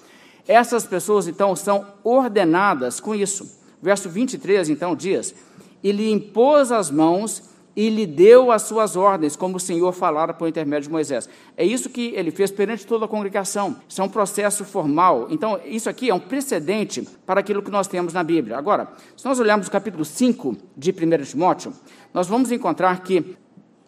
[0.47, 3.61] essas pessoas, então, são ordenadas com isso.
[3.83, 5.35] Verso 23, então, diz:
[5.83, 10.33] E lhe impôs as mãos e lhe deu as suas ordens, como o Senhor falara
[10.33, 11.29] por intermédio de Moisés.
[11.57, 13.77] É isso que ele fez perante toda a congregação.
[13.89, 15.27] Isso é um processo formal.
[15.31, 18.57] Então, isso aqui é um precedente para aquilo que nós temos na Bíblia.
[18.57, 21.73] Agora, se nós olharmos o capítulo 5 de 1 Timóteo,
[22.13, 23.37] nós vamos encontrar que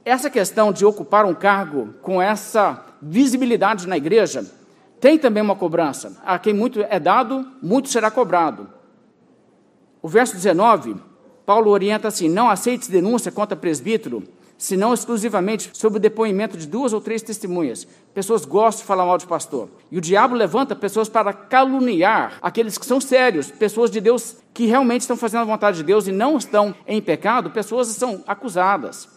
[0.06, 4.46] essa questão de ocupar um cargo com essa visibilidade na igreja
[5.00, 6.16] tem também uma cobrança.
[6.24, 8.68] A quem muito é dado, muito será cobrado.
[10.00, 10.96] O verso 19
[11.44, 14.22] Paulo orienta assim: não aceites denúncia contra presbítero,
[14.56, 17.86] senão exclusivamente sob o depoimento de duas ou três testemunhas.
[18.14, 19.68] Pessoas gostam de falar mal de pastor.
[19.90, 24.66] E o diabo levanta pessoas para caluniar aqueles que são sérios, pessoas de Deus que
[24.66, 29.15] realmente estão fazendo a vontade de Deus e não estão em pecado, pessoas são acusadas.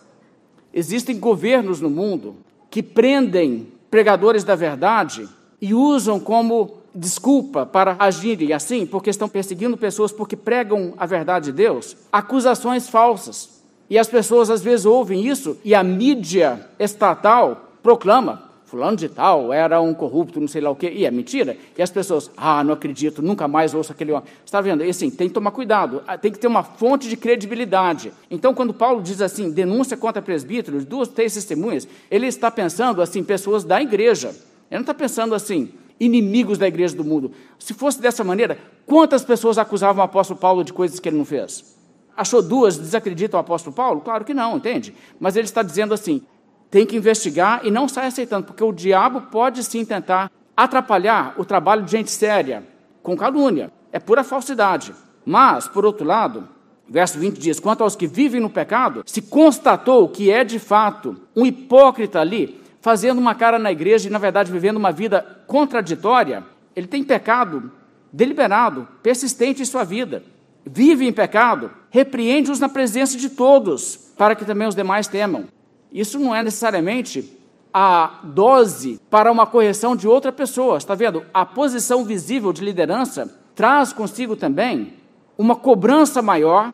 [0.73, 2.35] Existem governos no mundo
[2.69, 5.27] que prendem pregadores da verdade
[5.61, 11.45] e usam como desculpa para agirem assim, porque estão perseguindo pessoas porque pregam a verdade
[11.45, 13.59] de Deus, acusações falsas.
[13.89, 19.51] E as pessoas às vezes ouvem isso e a mídia estatal proclama: Fulano de Tal
[19.51, 21.57] era um corrupto, não sei lá o quê, e é mentira.
[21.75, 24.29] E as pessoas, ah, não acredito, nunca mais ouço aquele homem.
[24.45, 24.85] Está vendo?
[24.85, 28.13] E assim, tem que tomar cuidado, ah, tem que ter uma fonte de credibilidade.
[28.29, 33.23] Então, quando Paulo diz assim, denúncia contra presbíteros, duas, três testemunhas, ele está pensando assim,
[33.23, 34.29] pessoas da igreja.
[34.29, 34.37] Ele
[34.71, 37.31] não está pensando assim, inimigos da igreja do mundo.
[37.57, 41.25] Se fosse dessa maneira, quantas pessoas acusavam o apóstolo Paulo de coisas que ele não
[41.25, 41.75] fez?
[42.15, 44.01] Achou duas desacreditam o apóstolo Paulo?
[44.01, 44.93] Claro que não, entende?
[45.19, 46.21] Mas ele está dizendo assim:
[46.69, 51.45] tem que investigar e não sai aceitando, porque o diabo pode sim tentar atrapalhar o
[51.45, 52.63] trabalho de gente séria
[53.01, 53.71] com calúnia.
[53.91, 54.93] É pura falsidade.
[55.25, 56.47] Mas, por outro lado,
[56.87, 61.15] verso 20 diz: quanto aos que vivem no pecado, se constatou que é de fato
[61.35, 66.43] um hipócrita ali, fazendo uma cara na igreja e, na verdade, vivendo uma vida contraditória,
[66.75, 67.71] ele tem pecado
[68.11, 70.23] deliberado, persistente em sua vida.
[70.65, 75.45] Vive em pecado, repreende-os na presença de todos, para que também os demais temam.
[75.91, 77.37] Isso não é necessariamente
[77.73, 80.77] a dose para uma correção de outra pessoa.
[80.77, 81.23] Está vendo?
[81.33, 84.93] A posição visível de liderança traz consigo também
[85.37, 86.73] uma cobrança maior.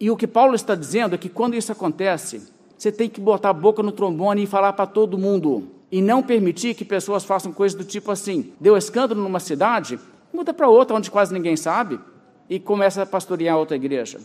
[0.00, 3.50] E o que Paulo está dizendo é que quando isso acontece, você tem que botar
[3.50, 5.68] a boca no trombone e falar para todo mundo.
[5.90, 9.98] E não permitir que pessoas façam coisas do tipo assim: deu escândalo numa cidade,
[10.32, 11.98] muda para outra onde quase ninguém sabe
[12.48, 14.20] e começa a pastorear outra igreja.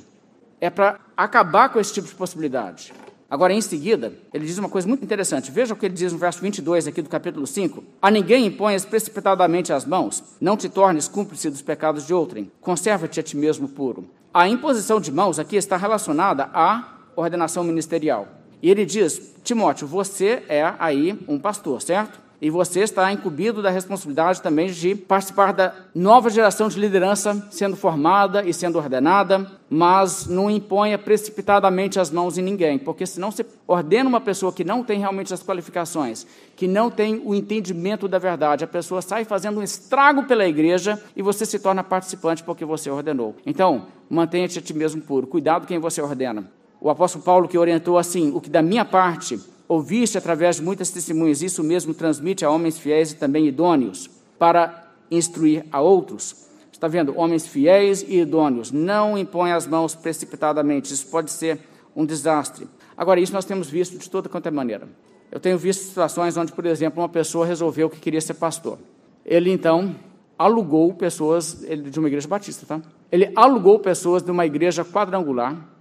[0.59, 2.93] É para acabar com esse tipo de possibilidade.
[3.33, 5.49] Agora, em seguida, ele diz uma coisa muito interessante.
[5.49, 7.83] Veja o que ele diz no verso 22 aqui do capítulo 5.
[7.99, 13.19] A ninguém imponhas precipitadamente as mãos, não te tornes cúmplice dos pecados de outrem, conserva-te
[13.19, 14.07] a ti mesmo puro.
[14.31, 18.27] A imposição de mãos aqui está relacionada à ordenação ministerial.
[18.61, 22.21] E ele diz: Timóteo, você é aí um pastor, certo?
[22.43, 27.77] E você está incumbido da responsabilidade também de participar da nova geração de liderança sendo
[27.77, 33.45] formada e sendo ordenada, mas não imponha precipitadamente as mãos em ninguém, porque senão você
[33.65, 36.27] ordena uma pessoa que não tem realmente as qualificações,
[36.58, 41.01] que não tem o entendimento da verdade, a pessoa sai fazendo um estrago pela igreja
[41.15, 43.38] e você se torna participante porque você ordenou.
[43.45, 46.51] Então, mantenha-te a ti mesmo puro, cuidado quem você ordena.
[46.82, 50.89] O apóstolo Paulo que orientou assim: o que da minha parte ouviste através de muitas
[50.89, 56.47] testemunhas, isso mesmo transmite a homens fiéis e também idôneos, para instruir a outros.
[56.71, 57.17] Está vendo?
[57.17, 58.71] Homens fiéis e idôneos.
[58.71, 60.93] Não impõe as mãos precipitadamente.
[60.93, 61.60] Isso pode ser
[61.95, 62.67] um desastre.
[62.97, 64.88] Agora, isso nós temos visto de toda quanto maneira.
[65.32, 68.78] Eu tenho visto situações onde, por exemplo, uma pessoa resolveu que queria ser pastor.
[69.26, 69.95] Ele, então,
[70.38, 72.82] alugou pessoas ele, de uma igreja batista, tá?
[73.12, 75.72] Ele alugou pessoas de uma igreja quadrangular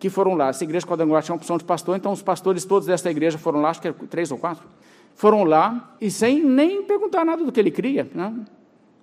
[0.00, 0.48] que foram lá.
[0.48, 3.60] Essa igreja quadrangular tinha uma opção de pastor, então os pastores todos dessa igreja foram
[3.60, 4.66] lá, acho que eram três ou quatro,
[5.14, 8.10] foram lá e sem nem perguntar nada do que ele cria.
[8.14, 8.34] Né?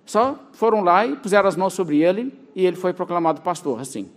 [0.04, 4.10] Só foram lá e puseram as mãos sobre ele e ele foi proclamado pastor, assim,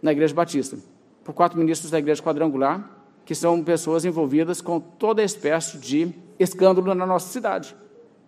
[0.00, 0.78] na igreja batista,
[1.24, 2.88] por quatro ministros da igreja quadrangular,
[3.26, 7.74] que são pessoas envolvidas com toda espécie de escândalo na nossa cidade.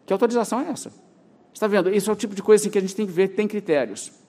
[0.04, 0.92] Que autorização é essa?
[1.54, 1.88] Está vendo?
[1.94, 4.21] Isso é o tipo de coisa assim, que a gente tem que ver tem critérios.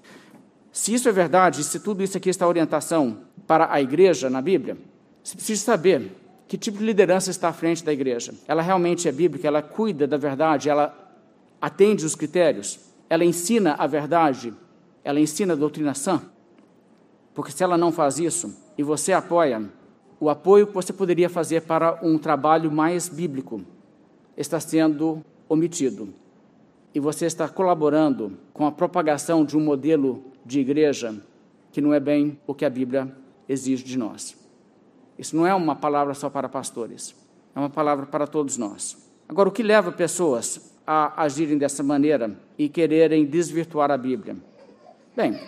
[0.74, 4.76] Se isso é verdade, se tudo isso aqui está orientação para a igreja na Bíblia,
[5.24, 6.12] você precisa saber
[6.48, 8.34] que tipo de liderança está à frente da igreja.
[8.48, 10.92] Ela realmente é bíblica, ela cuida da verdade, ela
[11.62, 14.52] atende os critérios, ela ensina a verdade,
[15.04, 16.20] ela ensina a doutrina sã.
[17.36, 19.70] Porque se ela não faz isso e você apoia,
[20.20, 23.62] o apoio que você poderia fazer para um trabalho mais bíblico
[24.36, 26.10] está sendo omitido.
[26.96, 31.16] E você está colaborando com a propagação de um modelo de igreja
[31.72, 33.12] que não é bem o que a Bíblia
[33.48, 34.38] exige de nós.
[35.18, 37.16] Isso não é uma palavra só para pastores,
[37.56, 38.98] é uma palavra para todos nós.
[39.28, 44.36] Agora, o que leva pessoas a agirem dessa maneira e quererem desvirtuar a Bíblia?
[45.16, 45.40] Bem,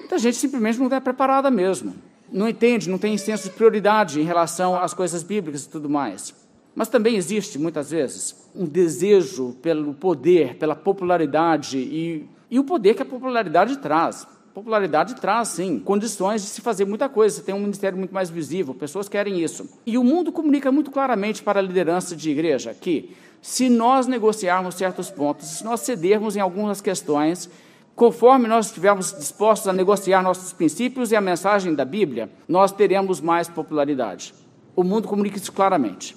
[0.00, 1.94] muita gente simplesmente não está preparada mesmo.
[2.30, 6.34] Não entende, não tem senso de prioridade em relação às coisas bíblicas e tudo mais.
[6.74, 12.92] Mas também existe, muitas vezes, um desejo pelo poder, pela popularidade e, e o poder
[12.92, 14.26] que a popularidade traz.
[14.52, 17.34] Popularidade traz, sim, condições de se fazer muita coisa.
[17.34, 19.66] Você tem um ministério muito mais visível, pessoas querem isso.
[19.86, 24.74] E o mundo comunica muito claramente para a liderança de igreja que, se nós negociarmos
[24.74, 27.48] certos pontos, se nós cedermos em algumas questões,
[27.96, 33.18] conforme nós estivermos dispostos a negociar nossos princípios e a mensagem da Bíblia, nós teremos
[33.18, 34.34] mais popularidade.
[34.76, 36.14] O mundo comunica isso claramente.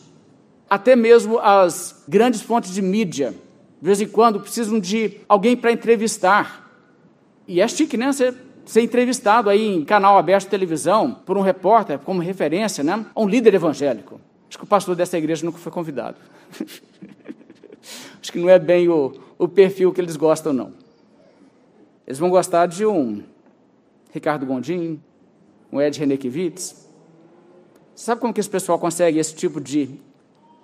[0.70, 3.34] Até mesmo as grandes fontes de mídia,
[3.86, 6.76] de vez em quando, precisam de alguém para entrevistar
[7.48, 8.12] e é chique, né?
[8.12, 8.34] Você
[8.66, 13.06] ser entrevistado aí em canal aberto de televisão por um repórter como referência, né?
[13.14, 14.20] A um líder evangélico.
[14.50, 16.18] Acho que o pastor dessa igreja nunca foi convidado.
[18.20, 20.74] Acho que não é bem o, o perfil que eles gostam, não.
[22.08, 23.22] Eles vão gostar de um
[24.12, 25.00] Ricardo Gondim,
[25.72, 26.90] um Ed Renekiewicz.
[27.94, 30.00] Sabe como que esse pessoal consegue esse tipo de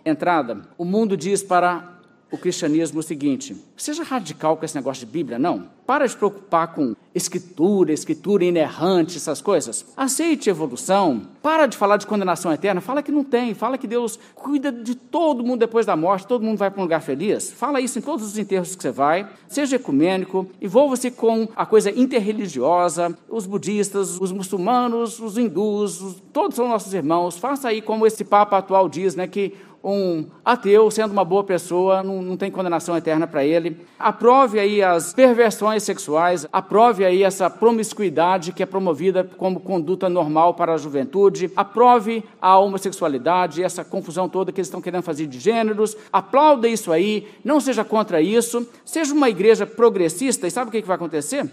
[0.03, 0.63] entrada?
[0.75, 2.00] O mundo diz para
[2.31, 5.69] o cristianismo o seguinte: seja radical com esse negócio de Bíblia, não.
[5.91, 9.85] Para de preocupar com escritura, escritura inerrante, essas coisas.
[9.97, 11.23] Aceite evolução.
[11.43, 12.79] Para de falar de condenação eterna.
[12.79, 13.53] Fala que não tem.
[13.53, 16.25] Fala que Deus cuida de todo mundo depois da morte.
[16.25, 17.51] Todo mundo vai para um lugar feliz.
[17.51, 19.27] Fala isso em todos os enterros que você vai.
[19.49, 20.47] Seja ecumênico.
[20.61, 23.13] Envolva-se com a coisa interreligiosa.
[23.27, 27.37] Os budistas, os muçulmanos, os hindus, todos são nossos irmãos.
[27.37, 32.03] Faça aí como esse Papa atual diz, né, que um ateu, sendo uma boa pessoa,
[32.03, 33.77] não, não tem condenação eterna para ele.
[33.97, 40.53] Aprove aí as perversões sexuais, aprove aí essa promiscuidade que é promovida como conduta normal
[40.53, 45.39] para a juventude, aprove a homossexualidade, essa confusão toda que eles estão querendo fazer de
[45.39, 50.71] gêneros, aplauda isso aí, não seja contra isso, seja uma igreja progressista, e sabe o
[50.71, 51.49] que vai acontecer?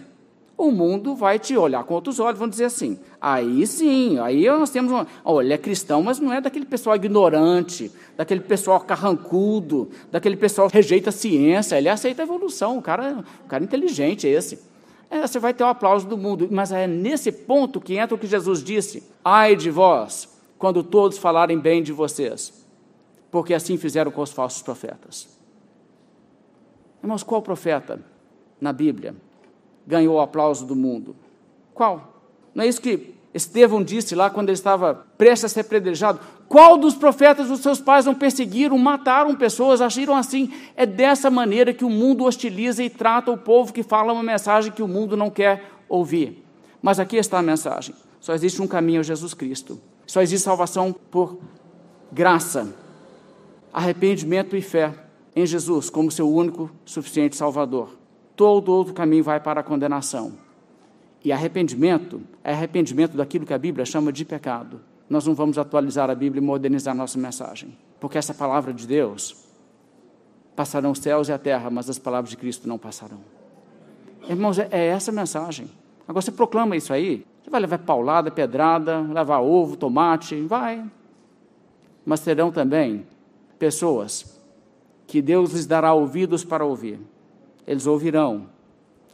[0.59, 4.71] O mundo vai te olhar com outros olhos, vão dizer assim, aí sim, aí nós
[4.71, 10.37] temos, uma, olha, é cristão, mas não é daquele pessoal ignorante, daquele pessoal carrancudo, daquele
[10.37, 14.31] pessoal que rejeita a ciência, ele aceita a evolução, o cara, o cara inteligente é
[14.31, 14.59] esse.
[15.09, 18.18] É, você vai ter o aplauso do mundo, mas é nesse ponto que entra o
[18.18, 22.66] que Jesus disse, ai de vós, quando todos falarem bem de vocês,
[23.31, 25.29] porque assim fizeram com os falsos profetas.
[27.01, 28.01] Irmãos, qual profeta
[28.61, 29.14] na Bíblia
[29.88, 31.16] ganhou o aplauso do mundo.
[31.72, 32.12] Qual?
[32.55, 36.20] Não é isso que Estevão disse lá quando ele estava prestes a ser predejado?
[36.46, 40.53] Qual dos profetas dos seus pais não perseguiram, mataram pessoas, agiram assim?
[40.77, 44.70] É dessa maneira que o mundo hostiliza e trata o povo que fala uma mensagem
[44.70, 46.44] que o mundo não quer ouvir.
[46.83, 49.81] Mas aqui está a mensagem: só existe um caminho a Jesus Cristo.
[50.07, 51.38] Só existe salvação por
[52.12, 52.74] graça,
[53.72, 54.94] arrependimento e fé
[55.35, 57.98] em Jesus como seu único suficiente Salvador
[58.38, 60.33] todo outro caminho vai para a condenação.
[61.24, 64.81] E arrependimento é arrependimento daquilo que a Bíblia chama de pecado.
[65.11, 69.44] Nós não vamos atualizar a Bíblia e modernizar nossa mensagem, porque essa palavra de Deus
[70.55, 73.18] passarão os céus e a terra, mas as palavras de Cristo não passarão.
[74.29, 75.68] Irmãos, é, é essa a mensagem.
[76.07, 80.88] Agora você proclama isso aí, você vai levar paulada, pedrada, levar ovo, tomate, vai.
[82.07, 83.05] Mas terão também
[83.59, 84.40] pessoas
[85.09, 87.01] que Deus lhes dará ouvidos para ouvir
[87.69, 88.47] eles ouvirão,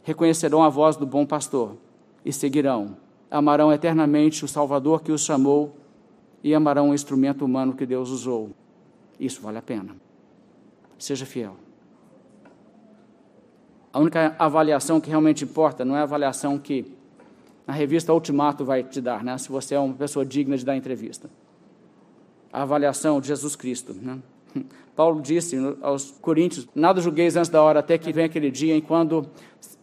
[0.01, 1.75] reconhecerão a voz do bom pastor
[2.23, 2.95] e seguirão.
[3.29, 5.75] Amarão eternamente o Salvador que os chamou
[6.41, 8.51] e amarão o instrumento humano que Deus usou.
[9.19, 9.93] Isso vale a pena.
[10.97, 11.57] Seja fiel.
[13.91, 16.95] A única avaliação que realmente importa não é a avaliação que
[17.67, 19.37] a revista Ultimato vai te dar, né?
[19.37, 21.29] se você é uma pessoa digna de dar entrevista.
[22.53, 23.93] A avaliação de Jesus Cristo.
[23.93, 24.17] Né?
[24.95, 28.81] Paulo disse aos Coríntios: Nada julgueis antes da hora, até que venha aquele dia em
[28.81, 29.29] quando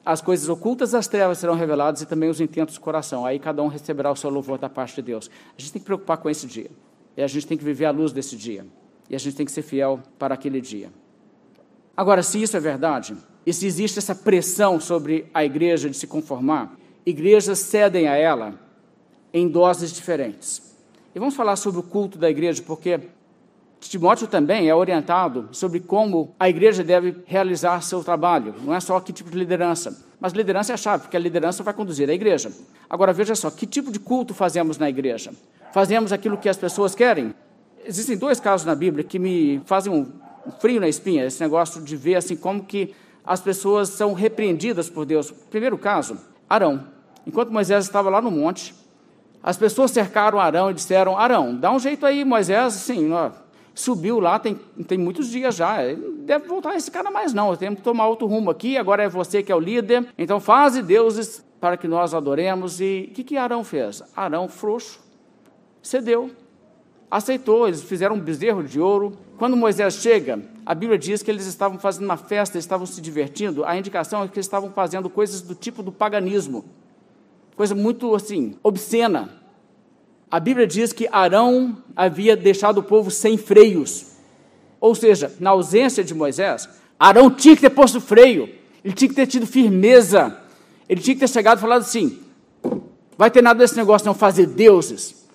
[0.04, 3.24] as coisas ocultas das trevas serão reveladas e também os intentos do coração.
[3.24, 5.30] Aí cada um receberá o seu louvor da parte de Deus.
[5.56, 6.70] A gente tem que preocupar com esse dia.
[7.16, 8.66] E a gente tem que viver à luz desse dia.
[9.08, 10.90] E a gente tem que ser fiel para aquele dia.
[11.96, 16.06] Agora, se isso é verdade, e se existe essa pressão sobre a igreja de se
[16.06, 18.54] conformar, igrejas cedem a ela
[19.32, 20.74] em doses diferentes.
[21.14, 22.98] E vamos falar sobre o culto da igreja, porque
[23.88, 28.54] Timóteo também é orientado sobre como a igreja deve realizar seu trabalho.
[28.64, 31.62] Não é só que tipo de liderança, mas liderança é a chave, porque a liderança
[31.62, 32.52] vai conduzir a igreja.
[32.88, 35.32] Agora veja só, que tipo de culto fazemos na igreja?
[35.72, 37.34] Fazemos aquilo que as pessoas querem?
[37.84, 40.06] Existem dois casos na Bíblia que me fazem um
[40.60, 45.04] frio na espinha, esse negócio de ver assim como que as pessoas são repreendidas por
[45.04, 45.30] Deus.
[45.50, 46.18] Primeiro caso,
[46.48, 46.86] Arão.
[47.26, 48.74] Enquanto Moisés estava lá no monte,
[49.42, 53.30] as pessoas cercaram Arão e disseram: Arão, dá um jeito aí, Moisés, assim, ó,
[53.74, 54.54] subiu lá, tem,
[54.86, 55.78] tem muitos dias já,
[56.18, 59.42] deve voltar esse cara mais não, temos que tomar outro rumo aqui, agora é você
[59.42, 62.80] que é o líder, então faze deuses para que nós adoremos.
[62.80, 64.02] E o que, que Arão fez?
[64.16, 65.00] Arão, frouxo,
[65.80, 66.28] cedeu,
[67.08, 69.16] aceitou, eles fizeram um bezerro de ouro.
[69.38, 73.64] Quando Moisés chega, a Bíblia diz que eles estavam fazendo uma festa, estavam se divertindo,
[73.64, 76.64] a indicação é que eles estavam fazendo coisas do tipo do paganismo,
[77.54, 79.41] coisa muito assim, obscena.
[80.32, 84.12] A Bíblia diz que Arão havia deixado o povo sem freios.
[84.80, 86.66] Ou seja, na ausência de Moisés,
[86.98, 88.48] Arão tinha que ter posto freio,
[88.82, 90.34] ele tinha que ter tido firmeza,
[90.88, 92.18] ele tinha que ter chegado e falado assim:
[93.18, 95.28] vai ter nada desse negócio não fazer deuses.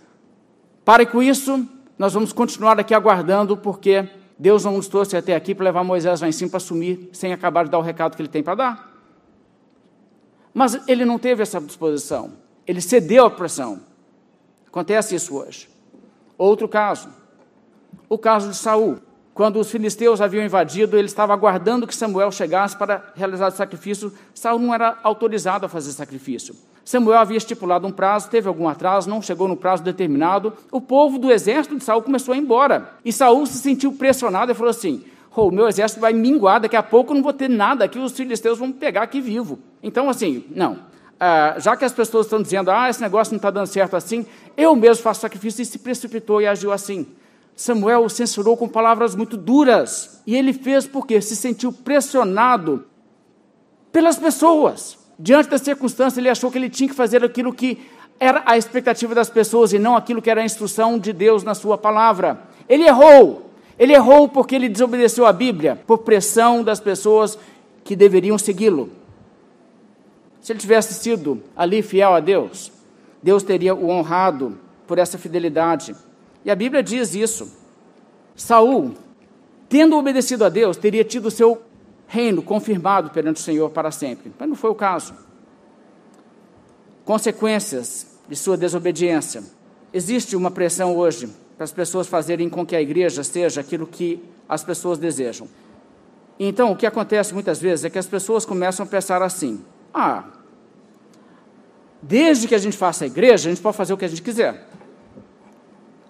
[0.83, 1.63] Pare com isso,
[1.95, 6.21] nós vamos continuar aqui aguardando, porque Deus não nos trouxe até aqui para levar Moisés
[6.21, 8.55] lá em cima para assumir, sem acabar de dar o recado que ele tem para
[8.55, 8.99] dar.
[10.55, 12.33] Mas ele não teve essa disposição,
[12.65, 13.86] ele cedeu à pressão.
[14.67, 15.69] Acontece isso hoje.
[16.37, 17.09] Outro caso,
[18.09, 18.99] o caso de Saul.
[19.33, 24.11] Quando os filisteus haviam invadido, ele estava aguardando que Samuel chegasse para realizar o sacrifício.
[24.33, 26.55] Saul não era autorizado a fazer sacrifício.
[26.83, 30.53] Samuel havia estipulado um prazo, teve algum atraso, não chegou no prazo determinado.
[30.71, 32.93] O povo do exército de Saul começou a ir embora.
[33.05, 35.03] E Saul se sentiu pressionado e falou assim:
[35.35, 37.99] oh, o meu exército vai minguar, daqui a pouco eu não vou ter nada aqui,
[37.99, 39.59] os filisteus vão me pegar aqui vivo.
[39.83, 40.79] Então, assim, não.
[41.19, 44.25] Ah, já que as pessoas estão dizendo, ah, esse negócio não está dando certo assim,
[44.55, 47.07] eu mesmo faço sacrifício, e se precipitou e agiu assim.
[47.55, 50.21] Samuel o censurou com palavras muito duras.
[50.27, 52.85] E ele fez porque se sentiu pressionado
[53.91, 54.99] pelas pessoas.
[55.17, 57.79] Diante da circunstância, ele achou que ele tinha que fazer aquilo que
[58.19, 61.55] era a expectativa das pessoas e não aquilo que era a instrução de Deus na
[61.55, 62.41] sua palavra.
[62.69, 63.49] Ele errou.
[63.79, 67.39] Ele errou porque ele desobedeceu a Bíblia, por pressão das pessoas
[67.83, 68.91] que deveriam segui-lo.
[70.47, 72.71] Se ele tivesse sido ali fiel a Deus,
[73.21, 75.93] Deus teria o honrado por essa fidelidade.
[76.45, 77.51] E a Bíblia diz isso.
[78.33, 78.93] Saul,
[79.67, 81.61] tendo obedecido a Deus, teria tido o seu
[82.07, 84.31] reino confirmado perante o Senhor para sempre.
[84.39, 85.13] Mas não foi o caso.
[87.03, 89.43] Consequências de sua desobediência.
[89.91, 94.23] Existe uma pressão hoje para as pessoas fazerem com que a igreja seja aquilo que
[94.47, 95.45] as pessoas desejam.
[96.39, 99.61] Então, o que acontece muitas vezes é que as pessoas começam a pensar assim:
[99.93, 100.36] ah,
[102.01, 104.21] desde que a gente faça a igreja, a gente pode fazer o que a gente
[104.21, 104.67] quiser.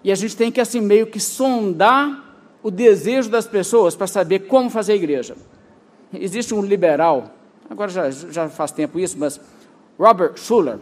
[0.04, 2.24] E a gente tem que, assim, meio que sondar
[2.62, 5.36] o desejo das pessoas para saber como fazer a igreja.
[6.12, 7.34] Existe um liberal,
[7.68, 9.40] agora já, já faz tempo isso, mas
[9.98, 10.78] Robert Schuller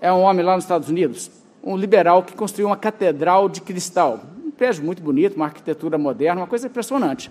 [0.00, 1.30] é um homem lá nos Estados Unidos,
[1.62, 4.20] um liberal que construiu uma catedral de cristal.
[4.44, 7.30] Um prédio muito bonito, uma arquitetura moderna, uma coisa impressionante.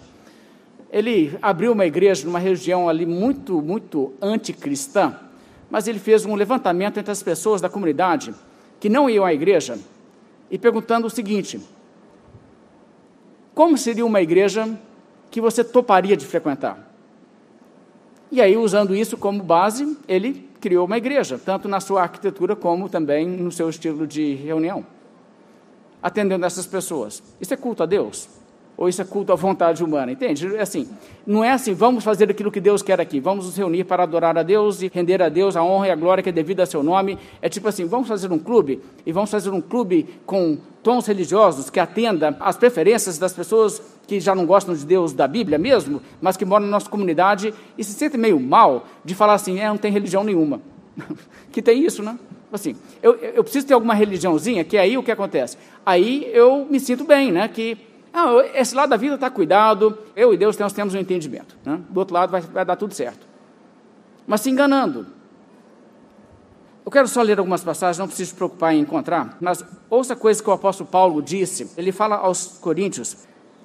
[0.91, 5.15] Ele abriu uma igreja numa região ali muito, muito anticristã,
[5.75, 8.33] mas ele fez um levantamento entre as pessoas da comunidade
[8.79, 9.77] que não iam à igreja
[10.49, 11.59] e perguntando o seguinte:
[13.53, 14.69] como seria uma igreja
[15.29, 16.79] que você toparia de frequentar?
[18.31, 22.87] E aí, usando isso como base, ele criou uma igreja, tanto na sua arquitetura como
[22.87, 24.85] também no seu estilo de reunião,
[26.01, 27.21] atendendo essas pessoas.
[27.41, 28.29] Isso é culto a Deus?
[28.77, 30.53] Ou isso é culto à vontade humana, entende?
[30.55, 30.87] É assim,
[31.25, 34.37] não é assim, vamos fazer aquilo que Deus quer aqui, vamos nos reunir para adorar
[34.37, 36.65] a Deus e render a Deus a honra e a glória que é devida a
[36.65, 37.17] seu nome.
[37.41, 41.69] É tipo assim, vamos fazer um clube, e vamos fazer um clube com tons religiosos
[41.69, 46.01] que atenda às preferências das pessoas que já não gostam de Deus da Bíblia mesmo,
[46.21, 49.67] mas que moram na nossa comunidade e se sentem meio mal de falar assim, é,
[49.67, 50.61] não tem religião nenhuma.
[51.51, 52.17] que tem isso, né?
[52.51, 55.57] Assim, eu, eu preciso ter alguma religiãozinha, que é aí o que acontece.
[55.85, 57.47] Aí eu me sinto bem, né?
[57.47, 57.77] Que
[58.15, 61.57] não, esse lado da vida está cuidado, eu e Deus nós temos um entendimento.
[61.65, 61.81] Né?
[61.89, 63.27] Do outro lado vai, vai dar tudo certo.
[64.25, 65.05] Mas se enganando.
[66.85, 70.41] Eu quero só ler algumas passagens, não preciso se preocupar em encontrar, mas ouça coisa
[70.41, 71.71] que o apóstolo Paulo disse.
[71.75, 73.17] Ele fala aos Coríntios: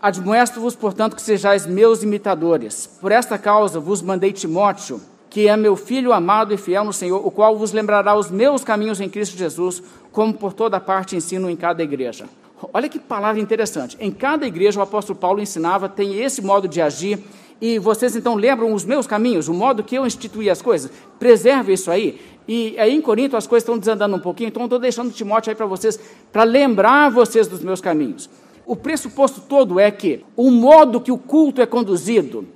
[0.02, 2.86] Admoesto-vos, portanto, que sejais meus imitadores.
[3.00, 7.24] Por esta causa vos mandei Timóteo, que é meu filho amado e fiel no Senhor,
[7.24, 11.48] o qual vos lembrará os meus caminhos em Cristo Jesus, como por toda parte ensino
[11.48, 12.26] em cada igreja.
[12.72, 13.96] Olha que palavra interessante.
[14.00, 17.18] Em cada igreja o apóstolo Paulo ensinava, tem esse modo de agir,
[17.60, 20.90] e vocês então lembram os meus caminhos, o modo que eu instituí as coisas.
[21.18, 22.20] Preserve isso aí.
[22.48, 25.56] E aí em Corinto as coisas estão desandando um pouquinho, então estou deixando Timóteo aí
[25.56, 26.00] para vocês,
[26.32, 28.28] para lembrar vocês dos meus caminhos.
[28.66, 32.46] O pressuposto todo é que o modo que o culto é conduzido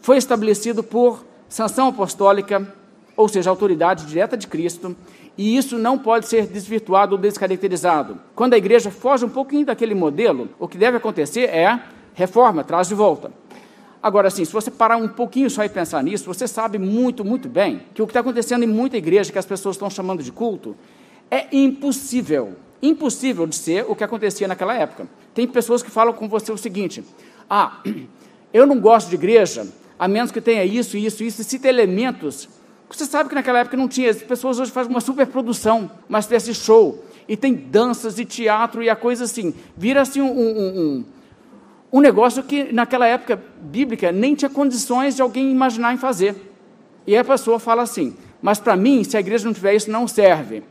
[0.00, 2.72] foi estabelecido por sanção apostólica,
[3.16, 4.94] ou seja, autoridade direta de Cristo,
[5.36, 8.18] e isso não pode ser desvirtuado ou descaracterizado.
[8.34, 11.78] Quando a igreja foge um pouquinho daquele modelo, o que deve acontecer é
[12.14, 13.30] reforma, traz de volta.
[14.02, 17.48] Agora, assim, se você parar um pouquinho só e pensar nisso, você sabe muito, muito
[17.48, 20.32] bem que o que está acontecendo em muita igreja, que as pessoas estão chamando de
[20.32, 20.76] culto,
[21.30, 22.54] é impossível.
[22.80, 25.08] Impossível de ser o que acontecia naquela época.
[25.34, 27.02] Tem pessoas que falam com você o seguinte:
[27.50, 27.82] ah,
[28.54, 29.66] eu não gosto de igreja,
[29.98, 32.48] a menos que tenha isso, isso, isso, e cita elementos.
[32.90, 36.52] Você sabe que naquela época não tinha, as pessoas hoje fazem uma superprodução, uma espécie
[36.52, 40.80] de show, e tem danças e teatro e a coisa assim, vira assim um, um,
[40.80, 41.04] um
[41.92, 46.34] um negócio que naquela época bíblica nem tinha condições de alguém imaginar em fazer.
[47.06, 50.06] E a pessoa fala assim: Mas para mim, se a igreja não tiver isso, não
[50.08, 50.62] serve.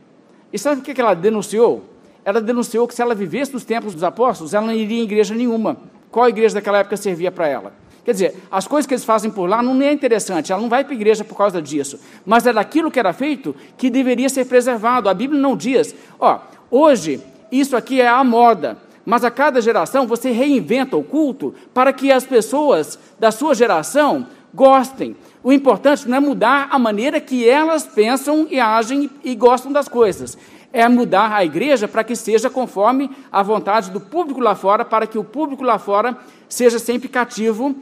[0.52, 1.84] E sabe o que ela denunciou?
[2.24, 5.34] Ela denunciou que se ela vivesse nos tempos dos apóstolos, ela não iria em igreja
[5.34, 5.76] nenhuma.
[6.10, 7.72] Qual igreja daquela época servia para ela?
[8.06, 10.84] Quer dizer, as coisas que eles fazem por lá não é interessante, ela não vai
[10.84, 11.98] para a igreja por causa disso.
[12.24, 15.08] Mas é daquilo que era feito que deveria ser preservado.
[15.08, 16.38] A Bíblia não diz, ó,
[16.70, 21.92] hoje isso aqui é a moda, mas a cada geração você reinventa o culto para
[21.92, 25.16] que as pessoas da sua geração gostem.
[25.42, 29.88] O importante não é mudar a maneira que elas pensam e agem e gostam das
[29.88, 30.38] coisas.
[30.72, 35.08] É mudar a igreja para que seja conforme a vontade do público lá fora, para
[35.08, 36.16] que o público lá fora
[36.48, 37.74] seja sempre cativo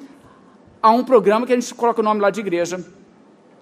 [0.85, 2.85] a um programa que a gente coloca o nome lá de igreja.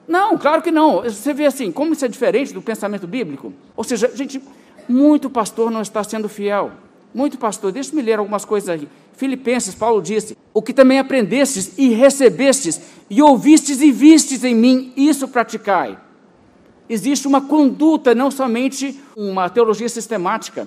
[0.08, 1.02] Não, claro que não.
[1.02, 3.52] Você vê assim, como isso é diferente do pensamento bíblico?
[3.76, 4.42] Ou seja, gente,
[4.88, 6.72] muito pastor não está sendo fiel.
[7.14, 8.88] Muito, pastor, deixa-me ler algumas coisas aqui.
[9.12, 14.92] Filipenses, Paulo disse: O que também aprendestes e recebestes, e ouvistes e vistes em mim,
[14.96, 15.96] isso praticai.
[16.88, 20.66] Existe uma conduta, não somente uma teologia sistemática.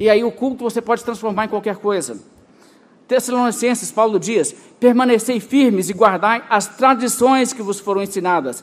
[0.00, 2.18] E aí o culto você pode transformar em qualquer coisa.
[3.08, 8.62] Tessalonicenses, Paulo diz: permanecei firmes e guardai as tradições que vos foram ensinadas.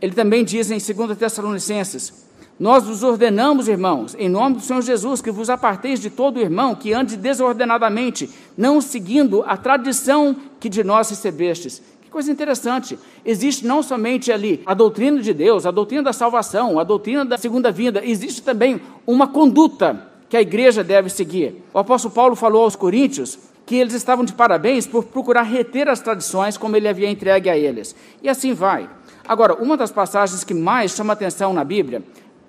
[0.00, 5.20] Ele também diz em 2 Tessalonicenses: nós vos ordenamos, irmãos, em nome do Senhor Jesus,
[5.20, 10.84] que vos aparteis de todo irmão que ande desordenadamente, não seguindo a tradição que de
[10.84, 11.82] nós recebestes.
[12.02, 12.98] Que coisa interessante.
[13.24, 17.38] Existe não somente ali a doutrina de Deus, a doutrina da salvação, a doutrina da
[17.38, 21.64] segunda vinda, existe também uma conduta que a igreja deve seguir.
[21.74, 26.00] O apóstolo Paulo falou aos coríntios que eles estavam de parabéns por procurar reter as
[26.00, 27.94] tradições como ele havia entregue a eles.
[28.20, 28.90] E assim vai.
[29.28, 32.02] Agora, uma das passagens que mais chama atenção na Bíblia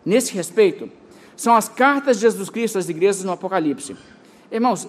[0.03, 0.89] nesse respeito
[1.35, 3.95] são as cartas de Jesus Cristo às igrejas no Apocalipse.
[4.51, 4.87] Irmãos,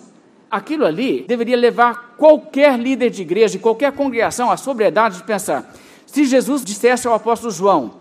[0.50, 5.70] aquilo ali deveria levar qualquer líder de igreja, qualquer congregação à sobriedade de pensar:
[6.06, 7.96] se Jesus dissesse ao apóstolo João,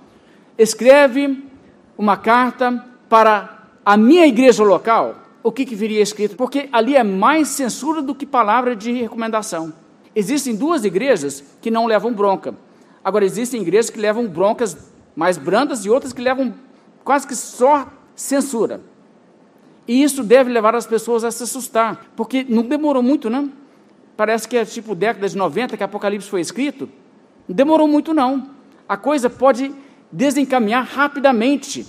[0.57, 1.43] escreve
[1.97, 6.35] uma carta para a minha igreja local, o que, que viria escrito?
[6.35, 9.73] Porque ali é mais censura do que palavra de recomendação.
[10.15, 12.55] Existem duas igrejas que não levam bronca.
[13.03, 14.77] Agora, existem igrejas que levam broncas
[15.15, 16.53] mais brandas e outras que levam
[17.03, 18.81] quase que só censura.
[19.87, 23.51] E isso deve levar as pessoas a se assustar, porque não demorou muito, não.
[24.15, 26.87] Parece que é tipo década de 90 que Apocalipse foi escrito.
[27.47, 28.51] Não demorou muito, não.
[28.87, 29.73] A coisa pode
[30.11, 31.87] desencaminhar rapidamente.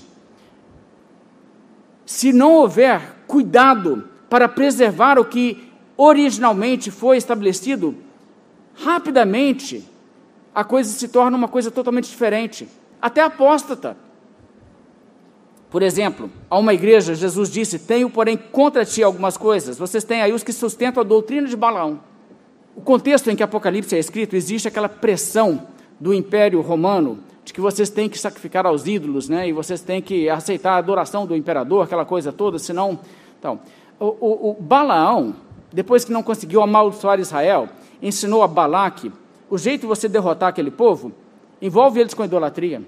[2.06, 7.96] Se não houver cuidado para preservar o que originalmente foi estabelecido,
[8.74, 9.82] rapidamente
[10.54, 12.68] a coisa se torna uma coisa totalmente diferente.
[13.00, 13.96] Até apóstata.
[15.70, 19.78] Por exemplo, a uma igreja, Jesus disse: Tenho, porém, contra ti algumas coisas.
[19.78, 22.00] Vocês têm aí os que sustentam a doutrina de Balaão.
[22.76, 25.68] O contexto em que Apocalipse é escrito, existe aquela pressão
[25.98, 29.48] do Império Romano de que vocês têm que sacrificar aos ídolos, né?
[29.48, 33.00] E vocês têm que aceitar a adoração do imperador, aquela coisa toda, senão.
[33.42, 33.58] Então,
[33.98, 35.34] o, o, o Balaão,
[35.72, 37.68] depois que não conseguiu amaldiçoar Israel,
[38.00, 39.10] ensinou a Balaque
[39.50, 41.10] o jeito de você derrotar aquele povo
[41.60, 42.82] envolve eles com idolatria.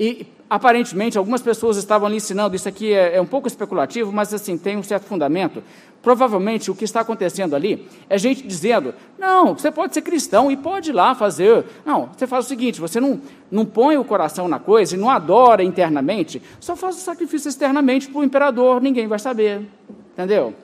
[0.00, 4.32] E aparentemente algumas pessoas estavam ali ensinando, isso aqui é, é, um pouco especulativo, mas
[4.32, 5.62] assim, tem um certo fundamento.
[6.00, 10.56] Provavelmente o que está acontecendo ali é gente dizendo: não, você pode ser cristão e
[10.56, 11.64] pode ir lá fazer.
[11.84, 13.20] Não, você faz o seguinte: você não,
[13.50, 18.08] não põe o coração na coisa e não adora internamente, só faz o sacrifício externamente
[18.08, 19.66] para o imperador, ninguém vai saber.
[20.12, 20.54] Entendeu?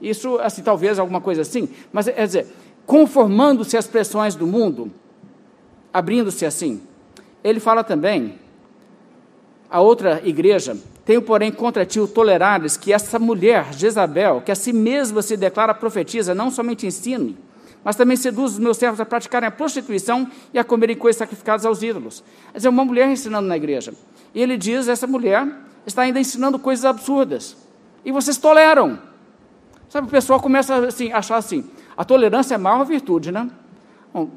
[0.00, 2.48] Isso, assim, talvez alguma coisa assim, mas é dizer,
[2.84, 4.90] conformando-se às pressões do mundo,
[5.92, 6.82] abrindo-se assim.
[7.42, 8.34] Ele fala também
[9.72, 14.54] a outra igreja, tenho, porém, contra ti o tolerares que essa mulher, Jezabel, que a
[14.54, 17.38] si mesma se declara profetiza, não somente ensine,
[17.82, 21.64] mas também seduz os meus servos a praticarem a prostituição e a comerem coisas sacrificadas
[21.64, 22.22] aos ídolos.
[22.52, 23.94] Quer dizer, uma mulher ensinando na igreja.
[24.34, 25.48] E ele diz: essa mulher
[25.86, 27.56] está ainda ensinando coisas absurdas.
[28.04, 28.98] E vocês toleram.
[29.88, 31.64] Sabe, o pessoal começa assim, a achar assim:
[31.96, 33.50] a tolerância é a maior virtude, né?
[34.12, 34.28] Bom,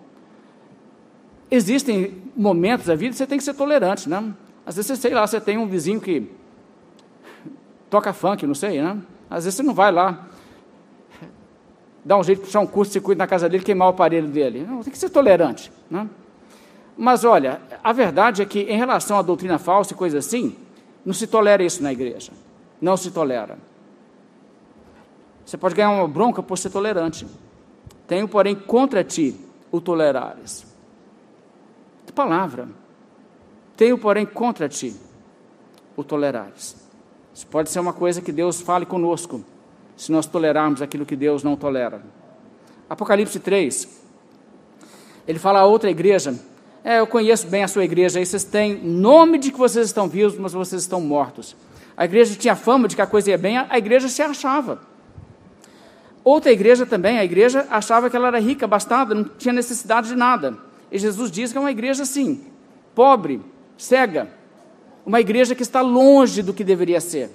[1.52, 4.34] existem momentos da vida que você tem que ser tolerante, né?
[4.66, 6.32] Às vezes, sei lá, você tem um vizinho que
[7.90, 8.98] toca funk, não sei, né?
[9.30, 10.28] Às vezes você não vai lá
[12.04, 14.28] dar um jeito de puxar um curso de circuito na casa dele, queimar o aparelho
[14.28, 14.66] dele.
[14.68, 15.72] Não, tem que ser tolerante.
[15.90, 16.08] Né?
[16.96, 20.56] Mas olha, a verdade é que em relação à doutrina falsa e coisa assim,
[21.04, 22.32] não se tolera isso na igreja.
[22.80, 23.58] Não se tolera.
[25.44, 27.26] Você pode ganhar uma bronca por ser tolerante.
[28.08, 29.36] Tenho, porém, contra ti
[29.72, 30.66] o tolerares.
[32.06, 32.68] Que palavra.
[33.76, 34.96] Tenho, porém, contra ti
[35.96, 36.76] o tolerares.
[37.34, 39.44] Isso pode ser uma coisa que Deus fale conosco
[39.98, 42.02] se nós tolerarmos aquilo que Deus não tolera.
[42.90, 43.88] Apocalipse 3,
[45.28, 46.34] ele fala a outra igreja:
[46.84, 50.08] É, eu conheço bem a sua igreja, aí vocês têm nome de que vocês estão
[50.08, 51.56] vivos, mas vocês estão mortos.
[51.98, 54.82] A igreja tinha fama de que a coisa ia bem, a igreja se achava.
[56.24, 60.16] Outra igreja também, a igreja achava que ela era rica, bastada, não tinha necessidade de
[60.16, 60.58] nada.
[60.92, 62.46] E Jesus diz que é uma igreja assim,
[62.94, 63.42] pobre,
[63.78, 64.30] cega,
[65.06, 67.30] uma igreja que está longe do que deveria ser.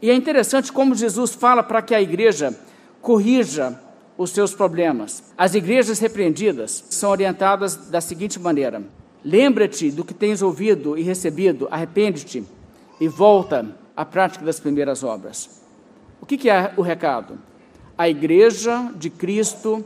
[0.00, 2.56] E é interessante como Jesus fala para que a igreja
[3.00, 3.80] corrija
[4.16, 5.22] os seus problemas.
[5.36, 8.82] As igrejas repreendidas são orientadas da seguinte maneira:
[9.24, 12.44] lembra-te do que tens ouvido e recebido, arrepende-te
[13.00, 15.62] e volta à prática das primeiras obras.
[16.20, 17.38] O que, é o recado?
[17.96, 19.84] A igreja de Cristo,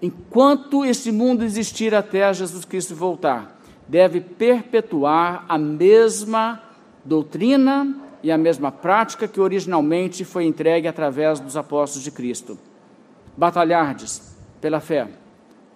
[0.00, 3.61] enquanto este mundo existir até Jesus Cristo voltar,
[3.92, 6.62] deve perpetuar a mesma
[7.04, 12.58] doutrina e a mesma prática que originalmente foi entregue através dos apóstolos de Cristo.
[13.36, 15.08] Batalhardes pela fé,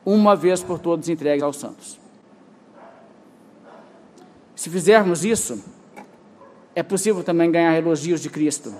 [0.02, 2.00] uma vez por todas entregues aos santos.
[4.54, 5.62] Se fizermos isso,
[6.74, 8.74] é possível também ganhar elogios de Cristo.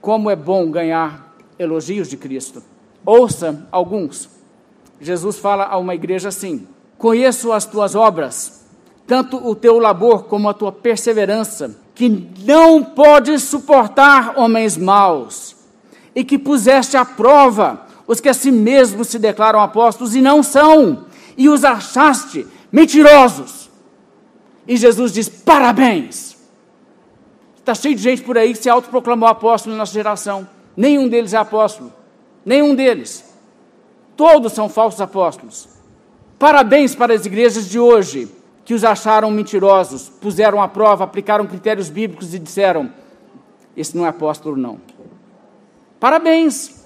[0.00, 2.62] Como é bom ganhar elogios de Cristo.
[3.04, 4.30] Ouça alguns.
[4.98, 6.66] Jesus fala a uma igreja assim:
[6.96, 8.61] Conheço as tuas obras,
[9.06, 12.08] tanto o teu labor como a tua perseverança que
[12.44, 15.56] não podes suportar homens maus,
[16.14, 20.42] e que puseste à prova os que a si mesmos se declaram apóstolos e não
[20.42, 23.70] são, e os achaste mentirosos.
[24.66, 26.36] E Jesus diz: parabéns.
[27.56, 30.48] Está cheio de gente por aí que se autoproclamou apóstolo na nossa geração.
[30.76, 31.92] Nenhum deles é apóstolo.
[32.44, 33.24] Nenhum deles.
[34.16, 35.68] Todos são falsos apóstolos.
[36.38, 38.28] Parabéns para as igrejas de hoje
[38.64, 42.90] que os acharam mentirosos, puseram à prova, aplicaram critérios bíblicos e disseram:
[43.76, 44.80] Esse não é apóstolo, não.
[45.98, 46.82] Parabéns!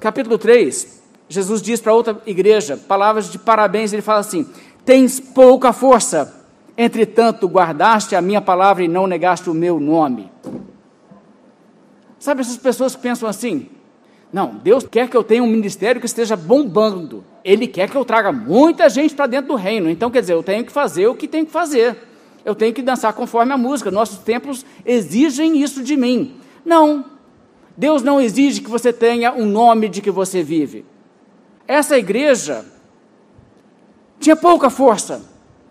[0.00, 4.48] Capítulo 3, Jesus diz para outra igreja, palavras de parabéns, ele fala assim:
[4.84, 6.46] Tens pouca força,
[6.76, 10.30] entretanto guardaste a minha palavra e não negaste o meu nome.
[12.18, 13.68] Sabe essas pessoas que pensam assim?
[14.32, 17.24] Não, Deus quer que eu tenha um ministério que esteja bombando.
[17.42, 19.88] Ele quer que eu traga muita gente para dentro do reino.
[19.88, 21.96] Então, quer dizer, eu tenho que fazer o que tenho que fazer.
[22.44, 23.90] Eu tenho que dançar conforme a música.
[23.90, 26.36] Nossos templos exigem isso de mim.
[26.64, 27.04] Não.
[27.76, 30.84] Deus não exige que você tenha um nome de que você vive.
[31.66, 32.64] Essa igreja
[34.20, 35.22] tinha pouca força.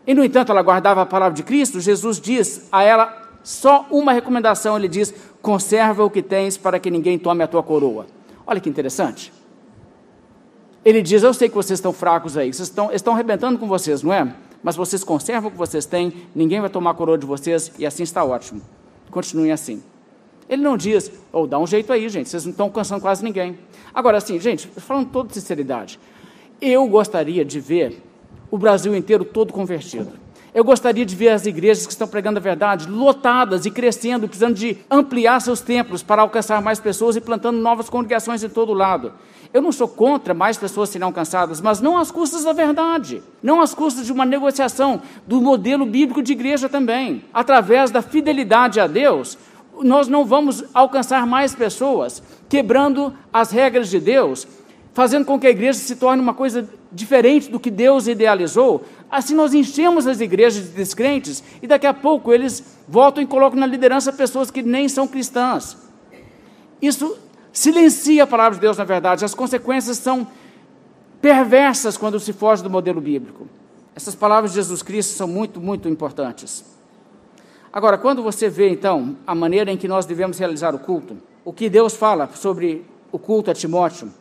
[0.05, 1.79] E, no entanto, ela guardava a palavra de Cristo.
[1.79, 6.89] Jesus diz a ela só uma recomendação: ele diz, conserva o que tens para que
[6.89, 8.16] ninguém tome a tua coroa.
[8.47, 9.33] Olha que interessante.
[10.85, 14.01] Ele diz: Eu sei que vocês estão fracos aí, vocês estão, estão arrebentando com vocês,
[14.01, 14.33] não é?
[14.63, 17.85] Mas vocês conservam o que vocês têm, ninguém vai tomar a coroa de vocês e
[17.85, 18.61] assim está ótimo.
[19.11, 19.83] Continuem assim.
[20.49, 23.21] Ele não diz, ou oh, dá um jeito aí, gente, vocês não estão cansando quase
[23.21, 23.59] ninguém.
[23.93, 25.99] Agora, assim, gente, falando toda sinceridade,
[26.61, 28.01] eu gostaria de ver
[28.49, 30.13] o Brasil inteiro todo convertido.
[30.57, 34.55] Eu gostaria de ver as igrejas que estão pregando a verdade lotadas e crescendo, precisando
[34.55, 39.13] de ampliar seus templos para alcançar mais pessoas e plantando novas congregações em todo lado.
[39.53, 43.61] Eu não sou contra mais pessoas serem alcançadas, mas não às custas da verdade, não
[43.61, 47.23] às custas de uma negociação do modelo bíblico de igreja também.
[47.31, 49.37] Através da fidelidade a Deus,
[49.83, 54.47] nós não vamos alcançar mais pessoas quebrando as regras de Deus,
[54.97, 59.35] fazendo com que a igreja se torne uma coisa diferente do que Deus idealizou, assim
[59.35, 63.67] nós enchemos as igrejas de descrentes e daqui a pouco eles voltam e colocam na
[63.67, 65.77] liderança pessoas que nem são cristãs.
[66.81, 67.15] Isso
[67.53, 70.25] silencia a palavra de Deus na verdade, as consequências são
[71.21, 73.47] perversas quando se foge do modelo bíblico.
[73.95, 76.65] Essas palavras de Jesus Cristo são muito, muito importantes.
[77.71, 81.53] Agora, quando você vê então a maneira em que nós devemos realizar o culto, o
[81.53, 84.11] que Deus fala sobre o culto a Timóteo,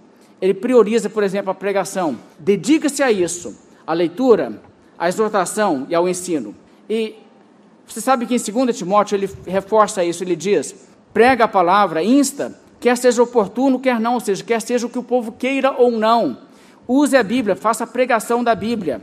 [0.40, 2.18] ele prioriza, por exemplo, a pregação.
[2.38, 3.56] Dedica-se a isso,
[3.86, 4.60] à leitura,
[4.98, 6.54] à exortação e ao ensino.
[6.88, 7.14] E
[7.86, 10.74] você sabe que em 2 Timóteo ele reforça isso, ele diz:
[11.12, 14.98] prega a palavra, insta, quer seja oportuno, quer não, ou seja, quer seja o que
[14.98, 16.38] o povo queira ou não.
[16.86, 19.00] Use a Bíblia, faça a pregação da Bíblia.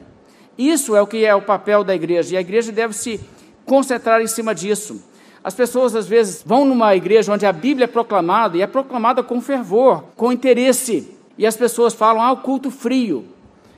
[0.58, 3.20] Isso é o que é o papel da igreja, e a igreja deve se
[3.66, 5.04] concentrar em cima disso.
[5.44, 9.22] As pessoas às vezes vão numa igreja onde a Bíblia é proclamada e é proclamada
[9.22, 13.26] com fervor, com interesse, e as pessoas falam: "Ah, o culto frio".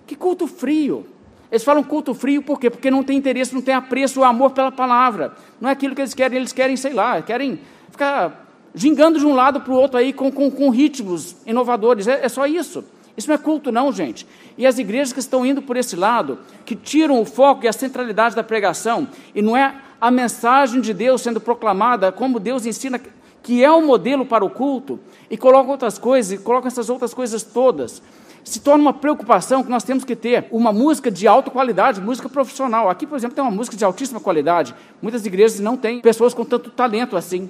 [0.08, 1.06] Que culto frio?
[1.51, 2.70] Eles falam culto frio por quê?
[2.70, 5.34] Porque não tem interesse, não tem apreço, o amor pela palavra.
[5.60, 9.34] Não é aquilo que eles querem, eles querem, sei lá, querem ficar gingando de um
[9.34, 12.08] lado para o outro aí com, com, com ritmos inovadores.
[12.08, 12.84] É, é só isso.
[13.16, 14.28] Isso não é culto, não, gente.
[14.58, 17.74] E as igrejas que estão indo por esse lado, que tiram o foco e a
[17.74, 22.99] centralidade da pregação, e não é a mensagem de Deus sendo proclamada como Deus ensina,
[23.45, 27.13] que é o modelo para o culto, e colocam outras coisas, e colocam essas outras
[27.13, 28.01] coisas todas.
[28.43, 32.27] Se torna uma preocupação que nós temos que ter uma música de alta qualidade, música
[32.27, 32.89] profissional.
[32.89, 34.73] Aqui, por exemplo, tem uma música de altíssima qualidade.
[34.99, 37.47] Muitas igrejas não têm pessoas com tanto talento assim.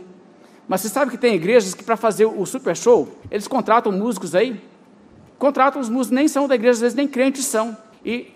[0.68, 4.36] Mas você sabe que tem igrejas que, para fazer o super show, eles contratam músicos
[4.36, 4.62] aí
[5.38, 7.78] contratam os músicos, nem são da igreja, às vezes nem crentes são.
[8.04, 8.32] E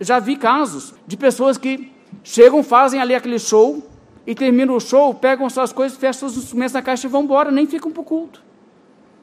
[0.00, 1.92] já vi casos de pessoas que
[2.22, 3.82] chegam, fazem ali aquele show,
[4.26, 7.50] e terminam o show, pegam suas coisas, fecham os instrumentos na caixa e vão embora,
[7.50, 8.42] nem ficam para o culto.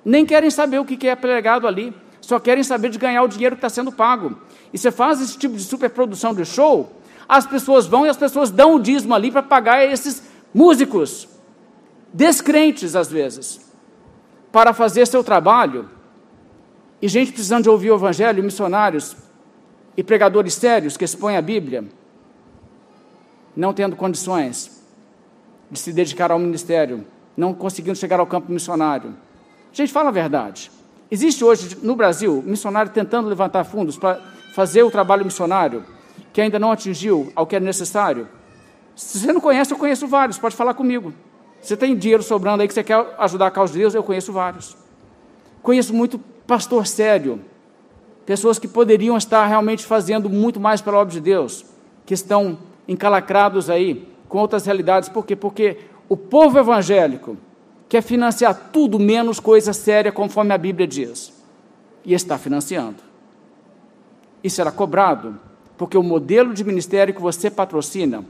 [0.05, 3.55] Nem querem saber o que é pregado ali, só querem saber de ganhar o dinheiro
[3.55, 4.37] que está sendo pago.
[4.71, 6.91] E você faz esse tipo de superprodução de show,
[7.27, 10.23] as pessoas vão e as pessoas dão o dízimo ali para pagar esses
[10.53, 11.27] músicos,
[12.13, 13.71] descrentes às vezes,
[14.51, 15.89] para fazer seu trabalho
[17.01, 19.15] e gente precisando de ouvir o Evangelho, missionários
[19.97, 21.85] e pregadores sérios que expõem a Bíblia,
[23.55, 24.80] não tendo condições
[25.71, 27.05] de se dedicar ao ministério,
[27.35, 29.15] não conseguindo chegar ao campo missionário.
[29.71, 30.69] Gente, fala a verdade.
[31.09, 34.19] Existe hoje no Brasil missionário tentando levantar fundos para
[34.53, 35.83] fazer o trabalho missionário
[36.33, 38.27] que ainda não atingiu ao que é necessário?
[38.95, 41.13] Se você não conhece, eu conheço vários, pode falar comigo.
[41.61, 44.31] Você tem dinheiro sobrando aí que você quer ajudar a causa de Deus, eu conheço
[44.31, 44.75] vários.
[45.61, 47.39] Conheço muito pastor sério,
[48.25, 51.65] pessoas que poderiam estar realmente fazendo muito mais pela obra de Deus,
[52.05, 52.57] que estão
[52.87, 55.09] encalacrados aí com outras realidades.
[55.09, 55.35] Por quê?
[55.35, 55.77] Porque
[56.07, 57.37] o povo evangélico
[57.89, 61.33] quer financiar tudo menos coisa séria, conforme a Bíblia diz,
[62.05, 63.03] e está financiando.
[64.41, 65.37] E será cobrado,
[65.77, 68.23] porque o modelo de ministério que você patrocina,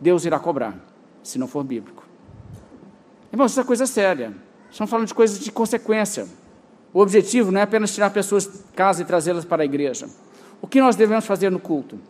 [0.00, 0.74] Deus irá cobrar,
[1.22, 2.02] se não for bíblico.
[3.32, 4.34] Irmãos, isso é coisa séria.
[4.68, 6.26] Estamos falando de coisas de consequência.
[6.92, 10.08] O objetivo não é apenas tirar pessoas de casa e trazê-las para a igreja.
[10.60, 12.00] O que nós devemos fazer no culto?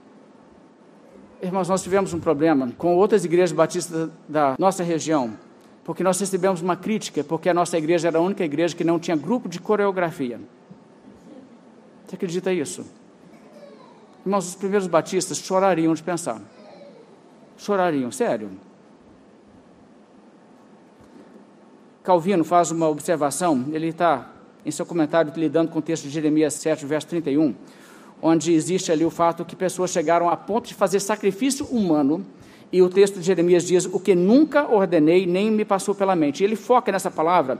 [1.40, 5.38] Irmãos, nós tivemos um problema com outras igrejas batistas da nossa região,
[5.84, 8.98] porque nós recebemos uma crítica, porque a nossa igreja era a única igreja que não
[8.98, 10.40] tinha grupo de coreografia.
[12.04, 12.84] Você acredita isso?
[14.26, 16.42] Irmãos, os primeiros batistas chorariam de pensar.
[17.56, 18.50] Chorariam, sério.
[22.02, 24.32] Calvino faz uma observação, ele está
[24.66, 27.54] em seu comentário lidando com o texto de Jeremias 7, verso 31,
[28.20, 32.24] onde existe ali o fato que pessoas chegaram a ponto de fazer sacrifício humano,
[32.72, 36.42] e o texto de Jeremias diz: O que nunca ordenei, nem me passou pela mente.
[36.42, 37.58] E ele foca nessa palavra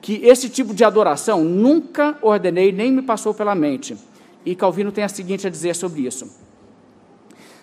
[0.00, 3.96] que esse tipo de adoração nunca ordenei, nem me passou pela mente.
[4.44, 6.30] E Calvino tem a seguinte a dizer sobre isso: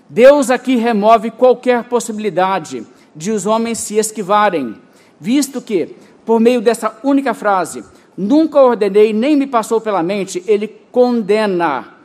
[0.07, 4.75] Deus aqui remove qualquer possibilidade de os homens se esquivarem,
[5.19, 5.95] visto que,
[6.25, 7.83] por meio dessa única frase,
[8.15, 11.98] nunca ordenei, nem me passou pela mente, ele condena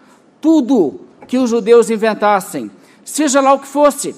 [0.44, 2.70] tudo que os judeus inventassem,
[3.02, 4.14] seja lá o que fosse.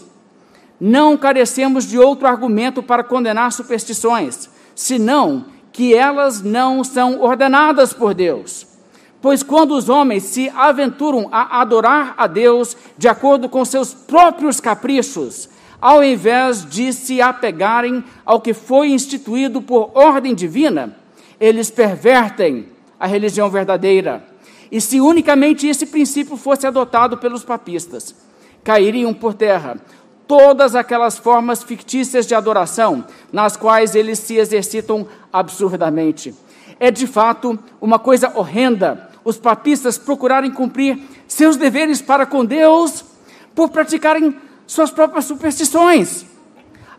[0.80, 8.12] Não carecemos de outro argumento para condenar superstições, senão que elas não são ordenadas por
[8.12, 8.66] Deus.
[9.22, 14.58] Pois quando os homens se aventuram a adorar a Deus de acordo com seus próprios
[14.60, 15.48] caprichos,
[15.80, 20.96] ao invés de se apegarem ao que foi instituído por ordem divina,
[21.38, 22.66] eles pervertem
[22.98, 24.34] a religião verdadeira.
[24.70, 28.14] E se unicamente esse princípio fosse adotado pelos papistas,
[28.64, 29.76] cairiam por terra
[30.26, 36.34] todas aquelas formas fictícias de adoração nas quais eles se exercitam absurdamente.
[36.80, 43.04] É de fato uma coisa horrenda os papistas procurarem cumprir seus deveres para com Deus
[43.54, 44.36] por praticarem
[44.66, 46.24] suas próprias superstições.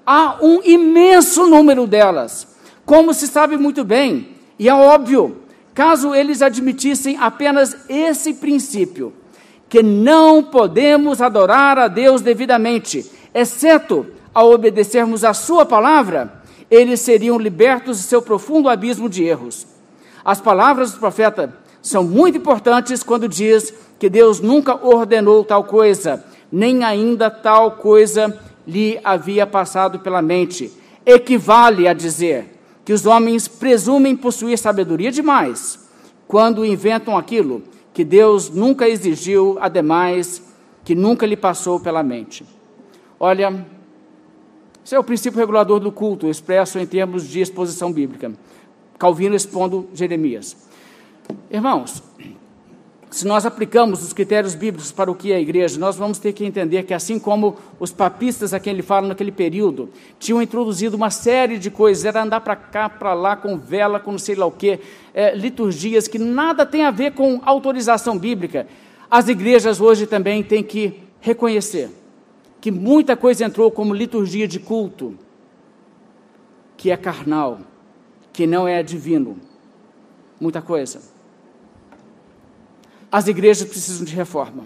[0.06, 2.58] Há um imenso número delas
[2.88, 5.42] como se sabe muito bem, e é óbvio,
[5.78, 9.14] caso eles admitissem apenas esse princípio,
[9.70, 17.38] que não podemos adorar a Deus devidamente, exceto ao obedecermos a Sua palavra, eles seriam
[17.38, 19.68] libertos de seu profundo abismo de erros.
[20.26, 26.26] As palavras do profeta são muito importantes quando diz que Deus nunca ordenou tal coisa,
[26.52, 30.72] nem ainda tal coisa lhe havia passado pela mente.
[31.06, 32.57] Equivale a dizer
[32.88, 35.90] que os homens presumem possuir sabedoria demais
[36.26, 37.62] quando inventam aquilo
[37.94, 40.42] que Deus nunca exigiu, ademais,
[40.86, 42.46] que nunca lhe passou pela mente.
[43.20, 43.66] Olha,
[44.86, 48.32] esse é o princípio regulador do culto, expresso em termos de exposição bíblica.
[48.98, 50.56] Calvino expondo Jeremias.
[51.52, 52.02] Irmãos,
[53.18, 56.34] se nós aplicamos os critérios bíblicos para o que é a igreja, nós vamos ter
[56.34, 59.90] que entender que, assim como os papistas a quem ele fala naquele período,
[60.20, 64.12] tinham introduzido uma série de coisas, era andar para cá, para lá, com vela, com
[64.12, 64.80] não sei lá o quê,
[65.16, 68.68] é, liturgias que nada tem a ver com autorização bíblica,
[69.10, 71.90] as igrejas hoje também têm que reconhecer
[72.62, 75.18] que muita coisa entrou como liturgia de culto,
[76.78, 77.62] que é carnal,
[78.32, 79.40] que não é divino.
[80.40, 81.17] Muita coisa
[83.12, 84.64] as igrejas precisam de reforma.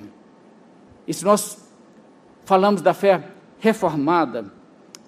[1.07, 1.57] E se nós
[2.45, 3.23] falamos da fé
[3.59, 4.51] reformada,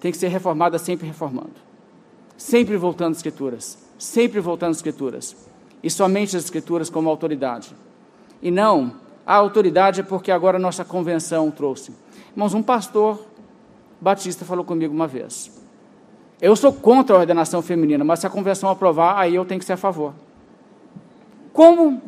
[0.00, 1.54] tem que ser reformada sempre reformando.
[2.36, 3.78] Sempre voltando às Escrituras.
[3.98, 5.36] Sempre voltando às Escrituras.
[5.82, 7.74] E somente as Escrituras como autoridade.
[8.40, 8.94] E não,
[9.26, 11.92] a autoridade é porque agora a nossa convenção trouxe.
[12.32, 13.24] Irmãos, um pastor
[14.00, 15.50] batista falou comigo uma vez.
[16.40, 19.64] Eu sou contra a ordenação feminina, mas se a convenção aprovar, aí eu tenho que
[19.64, 20.12] ser a favor.
[21.52, 22.02] Como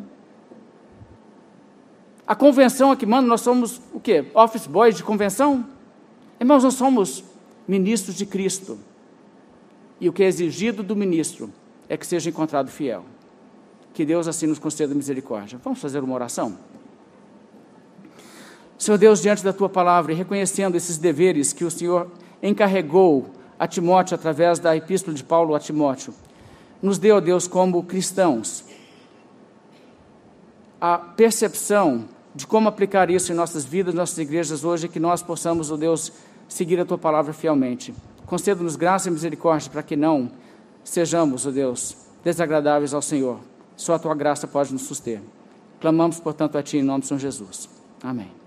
[2.27, 4.25] a convenção aqui manda, nós somos o quê?
[4.33, 5.65] Office boys de convenção?
[6.37, 7.23] Irmãos, nós somos
[7.65, 8.77] ministros de Cristo.
[9.99, 11.49] E o que é exigido do ministro
[11.87, 13.05] é que seja encontrado fiel.
[13.93, 15.57] Que Deus assim nos conceda misericórdia.
[15.63, 16.57] Vamos fazer uma oração?
[18.77, 22.11] Senhor Deus, diante da tua palavra e reconhecendo esses deveres que o Senhor
[22.43, 26.13] encarregou a Timóteo através da epístola de Paulo a Timóteo,
[26.81, 28.65] nos ó Deus, como cristãos,
[30.79, 32.05] a percepção
[32.37, 35.77] de como aplicar isso em nossas vidas, nossas igrejas hoje, que nós possamos, ó oh
[35.77, 36.13] Deus,
[36.47, 37.95] seguir a tua palavra fielmente.
[38.27, 40.29] Conceda-nos graça e misericórdia para que não
[40.83, 43.39] sejamos, ó oh Deus, desagradáveis ao Senhor.
[43.75, 45.19] Só a tua graça pode nos suster.
[45.81, 47.67] Clamamos, portanto, a ti em nome de São Jesus.
[48.03, 48.46] Amém.